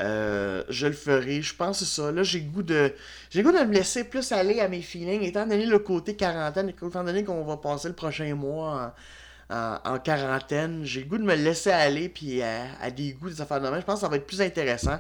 Euh, 0.01 0.65
je 0.69 0.87
le 0.87 0.93
ferai. 0.93 1.43
Je 1.43 1.55
pense 1.55 1.81
que 1.81 1.85
c'est 1.85 2.01
ça. 2.03 2.13
Là, 2.13 2.23
j'ai 2.25 2.41
goût 2.41 2.63
de. 2.63 2.93
J'ai 3.31 3.43
goût 3.43 3.53
de 3.53 3.59
me 3.59 3.73
laisser 3.73 4.05
plus 4.05 4.33
aller 4.33 4.61
à 4.61 4.69
mes 4.69 4.83
feelings, 4.83 5.23
étant 5.23 5.47
donné 5.47 5.67
le 5.67 5.79
côté 5.79 6.17
quarantaine, 6.17 6.69
étant 6.69 7.05
donné 7.05 7.25
qu'on 7.25 7.45
va 7.45 7.57
passer 7.57 7.89
le 7.89 7.95
prochain 7.95 8.35
mois 8.35 8.87
en, 8.87 8.93
quarantaine, 9.49 10.85
j'ai 10.85 11.05
goût 11.05 11.19
de 11.19 11.25
me 11.25 11.35
laisser 11.35 11.71
aller 11.71 12.09
puis 12.09 12.43
à, 12.43 12.91
des 12.91 13.13
goûts 13.13 13.31
des 13.31 13.41
affaires 13.41 13.61
de 13.61 13.69
même. 13.69 13.81
Je 13.81 13.87
pense 13.87 13.97
que 13.97 14.01
ça 14.03 14.09
va 14.09 14.17
être 14.17 14.27
plus 14.27 14.41
intéressant. 14.41 14.99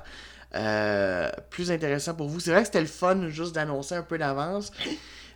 Euh, 0.54 1.30
plus 1.50 1.70
intéressant 1.70 2.14
pour 2.14 2.28
vous. 2.28 2.40
C'est 2.40 2.50
vrai 2.50 2.60
que 2.60 2.66
c'était 2.66 2.80
le 2.80 2.86
fun 2.86 3.28
juste 3.28 3.54
d'annoncer 3.54 3.94
un 3.94 4.02
peu 4.02 4.16
d'avance. 4.16 4.72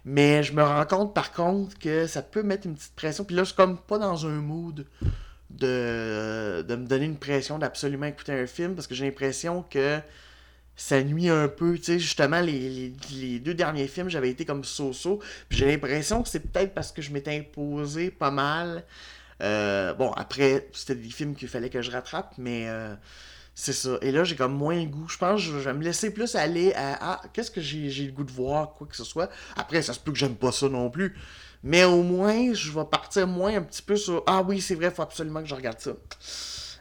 Mais 0.05 0.43
je 0.43 0.53
me 0.53 0.63
rends 0.63 0.87
compte 0.87 1.15
par 1.15 1.33
contre 1.33 1.79
que 1.79 2.07
ça 2.07 2.23
peut 2.23 2.43
mettre 2.43 2.67
une 2.67 2.75
petite 2.75 2.95
pression. 2.95 3.25
Puis 3.25 3.37
là, 3.37 3.43
je 3.43 3.49
suis 3.49 3.57
comme 3.57 3.79
pas 3.79 3.99
dans 3.99 4.27
un 4.27 4.41
mood 4.41 4.87
de, 5.51 6.65
de 6.67 6.77
me 6.77 6.87
donner 6.87 7.05
une 7.05 7.19
pression 7.19 7.59
d'absolument 7.59 8.07
écouter 8.07 8.33
un 8.33 8.47
film 8.47 8.75
parce 8.75 8.87
que 8.87 8.95
j'ai 8.95 9.05
l'impression 9.05 9.63
que 9.69 10.01
ça 10.77 11.03
nuit 11.03 11.29
un 11.29 11.49
peu. 11.49 11.77
Tu 11.79 11.85
sais, 11.85 11.99
justement, 11.99 12.41
les, 12.41 12.93
deux 13.41 13.55
derniers 13.55 13.89
films, 13.89 14.09
j'avais 14.09 14.31
été 14.31 14.45
comme 14.45 14.65
so-so. 14.65 15.21
J'ai 15.51 15.67
l'impression 15.67 16.23
que 16.23 16.29
c'est 16.29 16.41
peut-être 16.41 16.75
parce 16.75 16.93
que 16.93 17.03
je 17.03 17.13
m'étais 17.13 17.37
imposé 17.39 18.11
pas 18.11 18.31
mal. 18.31 18.85
Euh, 19.43 19.93
bon, 19.95 20.13
après, 20.13 20.69
c'était 20.73 20.95
des 20.95 21.11
films 21.11 21.35
qu'il 21.35 21.49
fallait 21.49 21.71
que 21.71 21.83
je 21.83 21.91
rattrape, 21.91 22.35
mais. 22.39 22.69
Euh, 22.69 22.95
c'est 23.55 23.73
ça. 23.75 23.99
Et 24.01 24.13
là, 24.13 24.25
j'ai 24.25 24.35
comme 24.35 24.55
moins 24.55 24.77
le 24.81 24.87
goût. 24.87 25.09
Je 25.09 25.19
pense 25.19 25.41
que 25.41 25.47
je 25.47 25.59
vais 25.59 25.75
me 25.75 25.83
laisser 25.83 26.11
plus 26.13 26.35
aller 26.37 26.73
à 26.75 26.99
Ah, 27.01 27.23
qu'est-ce 27.33 27.51
que 27.51 27.61
j'ai 27.61 28.07
le 28.07 28.13
goût 28.13 28.25
de 28.25 28.33
voir, 28.33 28.75
quoi 28.75 28.87
que 28.87 28.97
ce 28.97 29.05
soit. 29.05 29.31
Après, 29.57 29.83
ça 29.83 29.93
se 29.93 30.01
peut 30.01 30.13
que 30.13 30.19
j'aime 30.19 30.37
pas 30.37 30.53
ça 30.53 30.69
non 30.69 30.89
plus. 30.91 31.17
Mais 31.63 31.85
au 31.85 32.03
moins, 32.03 32.55
je 32.55 32.73
vais 32.73 32.85
partir 32.85 33.27
moins 33.27 33.57
un 33.57 33.63
petit 33.63 33.83
peu 33.83 33.97
sur 33.97 34.23
Ah 34.27 34.43
oui, 34.43 34.61
c'est 34.61 34.75
vrai, 34.75 34.91
faut 34.91 35.03
absolument 35.03 35.43
que 35.43 35.49
je 35.49 35.55
regarde 35.55 35.81
ça. 35.81 35.93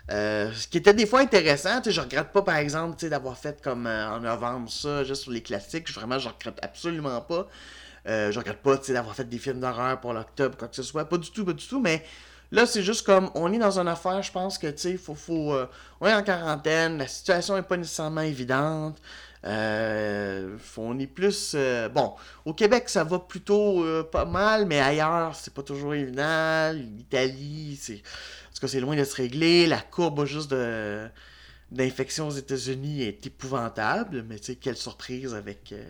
Euh, 0.09 0.51
ce 0.53 0.67
qui 0.67 0.77
était 0.77 0.93
des 0.93 1.05
fois 1.05 1.19
intéressant, 1.19 1.81
je 1.85 2.01
regrette 2.01 2.31
pas 2.31 2.41
par 2.41 2.57
exemple 2.57 3.07
d'avoir 3.07 3.37
fait 3.37 3.61
comme 3.61 3.85
euh, 3.85 4.09
en 4.09 4.19
novembre 4.19 4.69
ça, 4.69 5.03
juste 5.03 5.23
sur 5.23 5.31
les 5.31 5.41
classiques. 5.41 5.91
Vraiment, 5.91 6.19
je 6.19 6.27
regrette 6.27 6.59
absolument 6.61 7.21
pas. 7.21 7.47
Euh, 8.07 8.31
je 8.31 8.39
regrette 8.39 8.57
pas 8.57 8.77
d'avoir 8.77 9.15
fait 9.15 9.29
des 9.29 9.37
films 9.37 9.59
d'horreur 9.59 9.99
pour 9.99 10.13
l'octobre, 10.13 10.57
quoi 10.57 10.67
que 10.67 10.75
ce 10.75 10.83
soit. 10.83 11.05
Pas 11.05 11.17
du 11.17 11.31
tout, 11.31 11.45
pas 11.45 11.53
du 11.53 11.65
tout, 11.67 11.79
mais 11.79 12.03
Là, 12.53 12.65
c'est 12.65 12.83
juste 12.83 13.05
comme, 13.05 13.31
on 13.33 13.51
est 13.53 13.57
dans 13.57 13.79
une 13.79 13.87
affaire, 13.87 14.21
je 14.21 14.31
pense 14.31 14.57
que, 14.57 14.67
tu 14.67 14.77
sais, 14.77 14.97
faut, 14.97 15.15
faut, 15.15 15.53
euh, 15.53 15.67
on 16.01 16.07
est 16.07 16.13
en 16.13 16.21
quarantaine, 16.21 16.97
la 16.97 17.07
situation 17.07 17.55
n'est 17.55 17.61
pas 17.61 17.77
nécessairement 17.77 18.21
évidente. 18.21 18.97
Euh, 19.45 20.57
on 20.77 20.99
est 20.99 21.07
plus. 21.07 21.53
euh, 21.55 21.89
bon, 21.89 22.13
au 22.45 22.53
Québec, 22.53 22.89
ça 22.89 23.03
va 23.03 23.19
plutôt 23.19 23.83
euh, 23.83 24.03
pas 24.03 24.25
mal, 24.25 24.65
mais 24.65 24.79
ailleurs, 24.79 25.35
c'est 25.35 25.53
pas 25.53 25.63
toujours 25.63 25.93
évident. 25.95 26.71
L'Italie, 26.73 27.77
c'est. 27.81 27.95
En 27.95 28.53
tout 28.53 28.61
cas, 28.61 28.67
c'est 28.67 28.79
loin 28.79 28.95
de 28.95 29.03
se 29.03 29.15
régler. 29.15 29.67
La 29.67 29.79
courbe 29.81 30.25
juste 30.25 30.51
de 30.51 31.07
d'infection 31.71 32.27
aux 32.27 32.31
États-Unis 32.31 33.03
est 33.03 33.25
épouvantable, 33.25 34.25
mais 34.27 34.37
tu 34.39 34.47
sais, 34.47 34.55
quelle 34.55 34.75
surprise 34.75 35.33
avec 35.33 35.71
euh, 35.71 35.83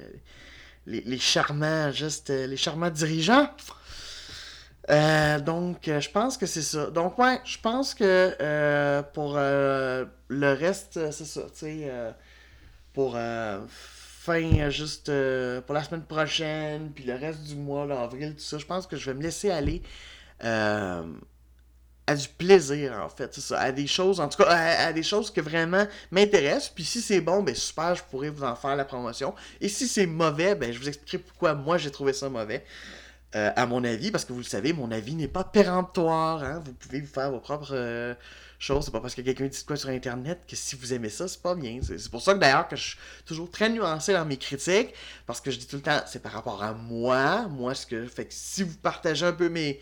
les, 0.86 1.02
les 1.02 1.18
charmants, 1.18 1.92
juste 1.92 2.30
les 2.30 2.58
charmants 2.58 2.92
dirigeants. 2.92 3.50
Donc, 4.88 5.80
je 5.86 6.10
pense 6.12 6.38
que 6.38 6.46
c'est 6.46 6.62
ça. 6.62 6.92
Donc, 6.92 7.18
ouais, 7.18 7.40
je 7.46 7.58
pense 7.58 7.96
que 7.96 9.02
pour 9.14 9.38
le 9.38 10.54
reste, 10.54 11.12
c'est 11.12 11.26
ça, 11.26 11.42
tu 11.52 11.66
sais, 11.66 11.92
pour 12.93 13.13
euh, 13.15 13.60
fin, 13.69 14.69
juste 14.69 15.10
euh, 15.10 15.62
pour 15.62 15.73
la 15.73 15.84
semaine 15.84 16.04
prochaine, 16.04 16.91
puis 16.93 17.04
le 17.04 17.15
reste 17.15 17.43
du 17.43 17.56
mois, 17.56 17.86
là, 17.86 18.01
avril, 18.01 18.36
tout 18.36 18.41
ça, 18.41 18.58
je 18.58 18.65
pense 18.65 18.86
que 18.86 18.95
je 18.95 19.06
vais 19.08 19.15
me 19.15 19.23
laisser 19.23 19.49
aller 19.49 19.82
euh, 20.43 21.04
à 22.06 22.15
du 22.15 22.27
plaisir, 22.27 22.93
en 23.04 23.10
fait, 23.10 23.34
ça, 23.34 23.60
à 23.60 23.71
des 23.71 23.88
choses, 23.88 24.19
en 24.19 24.30
tout 24.30 24.43
cas, 24.43 24.49
à, 24.49 24.93
des 24.93 25.01
choses 25.01 25.32
qui 25.32 25.39
vraiment 25.39 25.88
m'intéressent, 26.12 26.69
puis 26.69 26.84
si 26.84 27.01
c'est 27.01 27.21
bon, 27.21 27.41
ben 27.41 27.56
super, 27.56 27.95
je 27.95 28.04
pourrais 28.04 28.30
vous 28.30 28.43
en 28.43 28.56
faire 28.56 28.75
la 28.75 28.86
promotion, 28.86 29.34
et 29.60 29.69
si 29.69 29.88
c'est 29.88 30.06
mauvais, 30.06 30.54
ben 30.54 30.71
je 30.71 30.80
vous 30.80 30.88
expliquerai 30.88 31.17
pourquoi 31.19 31.56
moi 31.56 31.80
j'ai 31.80 31.91
trouvé 31.91 32.13
ça 32.13 32.30
mauvais. 32.30 32.63
Euh, 33.34 33.49
à 33.56 33.65
mon 33.65 33.82
avis, 33.86 34.12
parce 34.12 34.25
que 34.25 34.34
vous 34.34 34.39
le 34.39 34.45
savez, 34.45 34.73
mon 34.73 34.91
avis 34.91 35.15
n'est 35.15 35.30
pas 35.30 35.45
péremptoire. 35.45 36.43
Hein? 36.43 36.62
Vous 36.65 36.73
pouvez 36.73 36.99
vous 36.99 37.08
faire 37.08 37.32
vos 37.32 37.39
propres 37.39 37.73
C'est 38.62 38.91
pas 38.91 39.00
parce 39.00 39.15
que 39.15 39.21
quelqu'un 39.21 39.47
dit 39.47 39.63
quoi 39.65 39.76
sur 39.76 39.89
Internet 39.89 40.41
que 40.47 40.56
si 40.56 40.76
vous 40.76 40.93
aimez 40.93 41.10
ça, 41.10 41.28
c'est 41.28 41.41
pas 41.41 41.56
bien. 41.56 41.80
C'est 41.82 41.97
c'est 41.97 42.12
pour 42.12 42.21
ça 42.21 42.34
que 42.36 42.39
d'ailleurs 42.39 42.67
que 42.67 42.76
je 42.76 42.89
suis 42.89 42.97
toujours 43.26 43.50
très 43.50 43.69
nuancé 43.69 44.13
dans 44.13 44.26
mes 44.26 44.38
critiques, 44.38 44.93
parce 45.26 45.41
que 45.41 45.50
je 45.50 45.58
dis 45.58 45.67
tout 45.67 45.78
le 45.78 45.82
temps, 45.82 46.02
c'est 46.06 46.21
par 46.21 46.32
rapport 46.32 46.62
à 46.62 46.74
moi, 46.74 47.47
moi 47.47 47.74
ce 47.74 47.86
que 47.88 48.06
fait 48.06 48.26
que 48.26 48.34
si 48.34 48.63
vous 48.63 48.78
partagez 48.78 49.26
un 49.26 49.34
peu 49.34 49.50
mes 49.50 49.80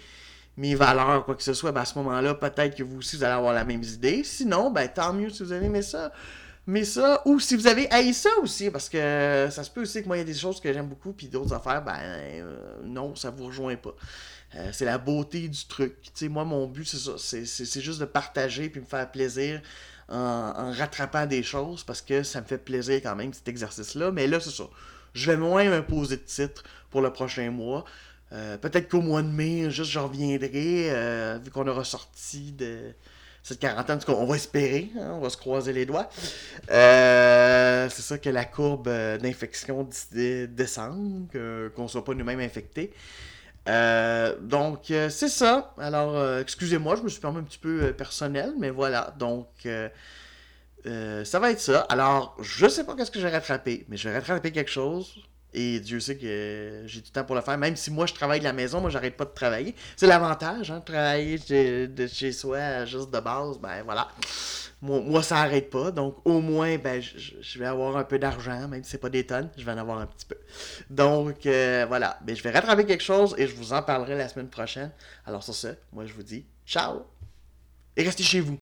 mes 0.57 0.75
valeurs, 0.75 1.25
quoi 1.25 1.35
que 1.35 1.43
ce 1.43 1.53
soit, 1.53 1.71
ben 1.71 1.81
à 1.81 1.85
ce 1.85 1.97
moment-là, 1.99 2.33
peut-être 2.33 2.75
que 2.75 2.83
vous 2.83 2.97
aussi, 2.97 3.15
vous 3.15 3.23
allez 3.23 3.33
avoir 3.33 3.53
la 3.53 3.63
même 3.63 3.81
idée. 3.83 4.23
Sinon, 4.23 4.71
ben 4.71 4.87
tant 4.87 5.13
mieux 5.13 5.29
si 5.29 5.43
vous 5.43 5.51
avez 5.53 5.67
aimé 5.67 5.81
ça. 5.81 6.11
Mais 6.67 6.83
ça, 6.83 7.21
ou 7.25 7.39
si 7.39 7.55
vous 7.55 7.65
avez 7.65 7.89
haï 7.91 8.13
ça 8.13 8.29
aussi, 8.43 8.69
parce 8.69 8.89
que 8.89 9.47
ça 9.49 9.63
se 9.63 9.71
peut 9.71 9.81
aussi 9.81 10.03
que 10.03 10.07
moi, 10.07 10.17
il 10.17 10.19
y 10.19 10.21
a 10.21 10.25
des 10.25 10.35
choses 10.35 10.61
que 10.61 10.71
j'aime 10.71 10.87
beaucoup, 10.87 11.13
puis 11.13 11.27
d'autres 11.27 11.53
affaires, 11.53 11.83
ben 11.83 11.97
euh, 11.99 12.77
non, 12.83 13.15
ça 13.15 13.31
vous 13.31 13.45
rejoint 13.47 13.75
pas. 13.75 13.95
Euh, 14.55 14.69
c'est 14.71 14.85
la 14.85 14.97
beauté 14.97 15.47
du 15.47 15.65
truc. 15.65 15.95
Moi, 16.23 16.43
mon 16.43 16.67
but, 16.67 16.85
c'est 16.85 16.97
ça. 16.97 17.13
C'est, 17.17 17.81
juste 17.81 17.99
de 17.99 18.05
partager 18.05 18.69
puis 18.69 18.81
me 18.81 18.85
faire 18.85 19.09
plaisir 19.11 19.61
en, 20.07 20.71
rattrapant 20.71 21.25
des 21.27 21.43
choses, 21.43 21.83
parce 21.83 22.01
que 22.01 22.23
ça 22.23 22.41
me 22.41 22.45
fait 22.45 22.57
plaisir 22.57 22.99
quand 23.03 23.15
même, 23.15 23.31
cet 23.33 23.47
exercice-là. 23.47 24.11
Mais 24.11 24.27
là, 24.27 24.39
c'est 24.39 24.49
ça. 24.49 24.63
Je 25.13 25.29
vais 25.31 25.37
moins 25.37 25.69
m'imposer 25.69 26.17
de 26.17 26.21
titre 26.23 26.63
pour 26.89 27.01
le 27.01 27.11
prochain 27.11 27.51
mois. 27.51 27.85
Euh, 28.31 28.57
peut-être 28.57 28.89
qu'au 28.89 29.01
mois 29.01 29.21
de 29.21 29.27
mai, 29.27 29.69
juste 29.69 29.91
je 29.91 29.99
reviendrai, 29.99 30.89
euh, 30.91 31.39
vu 31.43 31.51
qu'on 31.51 31.67
aura 31.67 31.83
sorti 31.83 32.51
de 32.51 32.91
cette 33.43 33.59
quarantaine. 33.59 33.99
En 34.07 34.13
on 34.13 34.25
va 34.25 34.35
espérer, 34.35 34.89
hein, 34.99 35.11
on 35.13 35.19
va 35.19 35.29
se 35.29 35.37
croiser 35.37 35.73
les 35.73 35.85
doigts. 35.85 36.09
C'est 36.67 38.01
ça 38.01 38.17
que 38.17 38.29
la 38.29 38.45
courbe 38.45 38.89
d'infection 39.21 39.87
d- 40.11 40.47
descend, 40.47 41.27
que- 41.31 41.71
qu'on 41.75 41.83
ne 41.83 41.87
soit 41.87 42.03
pas 42.03 42.13
nous-mêmes 42.13 42.39
infectés. 42.39 42.93
Euh, 43.69 44.35
donc, 44.41 44.89
euh, 44.91 45.09
c'est 45.09 45.29
ça. 45.29 45.73
Alors, 45.77 46.15
euh, 46.17 46.41
excusez-moi, 46.41 46.95
je 46.95 47.03
me 47.03 47.09
suis 47.09 47.21
permis 47.21 47.39
un 47.39 47.43
petit 47.43 47.59
peu 47.59 47.93
personnel, 47.93 48.53
mais 48.57 48.71
voilà. 48.71 49.13
Donc, 49.19 49.47
ça 50.83 51.39
va 51.39 51.51
être 51.51 51.59
ça. 51.59 51.81
Alors, 51.89 52.35
je 52.41 52.67
sais 52.67 52.83
pas 52.83 52.95
qu'est-ce 52.95 53.11
que 53.11 53.19
je 53.19 53.27
vais 53.27 53.33
rattraper, 53.33 53.85
mais 53.89 53.97
je 53.97 54.09
vais 54.09 54.17
rattraper 54.17 54.51
quelque 54.51 54.71
chose. 54.71 55.23
Et 55.53 55.79
Dieu 55.79 55.99
sait 55.99 56.15
que 56.15 56.83
j'ai 56.85 57.01
du 57.01 57.11
temps 57.11 57.23
pour 57.23 57.35
le 57.35 57.41
faire. 57.41 57.57
Même 57.57 57.75
si 57.75 57.91
moi 57.91 58.05
je 58.05 58.13
travaille 58.13 58.39
de 58.39 58.43
la 58.43 58.53
maison, 58.53 58.81
moi 58.81 58.89
j'arrête 58.89 59.17
pas 59.17 59.25
de 59.25 59.33
travailler. 59.33 59.75
C'est 59.95 60.07
l'avantage, 60.07 60.69
hein, 60.69 60.79
de 60.79 60.85
travailler 60.85 61.39
de, 61.39 61.87
de 61.87 62.07
chez 62.07 62.31
soi 62.31 62.85
juste 62.85 63.11
de 63.11 63.19
base. 63.19 63.57
Ben 63.59 63.81
voilà. 63.83 64.09
Moi, 64.81 65.01
moi 65.01 65.23
ça 65.23 65.37
arrête 65.37 65.69
pas. 65.69 65.91
Donc 65.91 66.17
au 66.23 66.39
moins, 66.39 66.77
ben 66.77 67.01
je, 67.01 67.59
vais 67.59 67.65
avoir 67.65 67.97
un 67.97 68.03
peu 68.03 68.19
d'argent, 68.19 68.67
même 68.67 68.83
si 68.83 68.91
c'est 68.91 68.97
pas 68.99 69.09
des 69.09 69.25
tonnes, 69.25 69.49
je 69.57 69.65
vais 69.65 69.71
en 69.71 69.77
avoir 69.77 69.99
un 69.99 70.05
petit 70.05 70.25
peu. 70.25 70.37
Donc 70.89 71.45
euh, 71.45 71.85
voilà. 71.87 72.19
Ben, 72.23 72.35
je 72.35 72.43
vais 72.43 72.51
rattraper 72.51 72.85
quelque 72.85 73.03
chose 73.03 73.35
et 73.37 73.47
je 73.47 73.55
vous 73.55 73.73
en 73.73 73.81
parlerai 73.81 74.15
la 74.15 74.29
semaine 74.29 74.49
prochaine. 74.49 74.91
Alors 75.25 75.43
sur 75.43 75.55
ce, 75.55 75.69
moi 75.91 76.05
je 76.05 76.13
vous 76.13 76.23
dis 76.23 76.45
ciao. 76.65 77.05
Et 77.97 78.03
restez 78.03 78.23
chez 78.23 78.39
vous. 78.39 78.57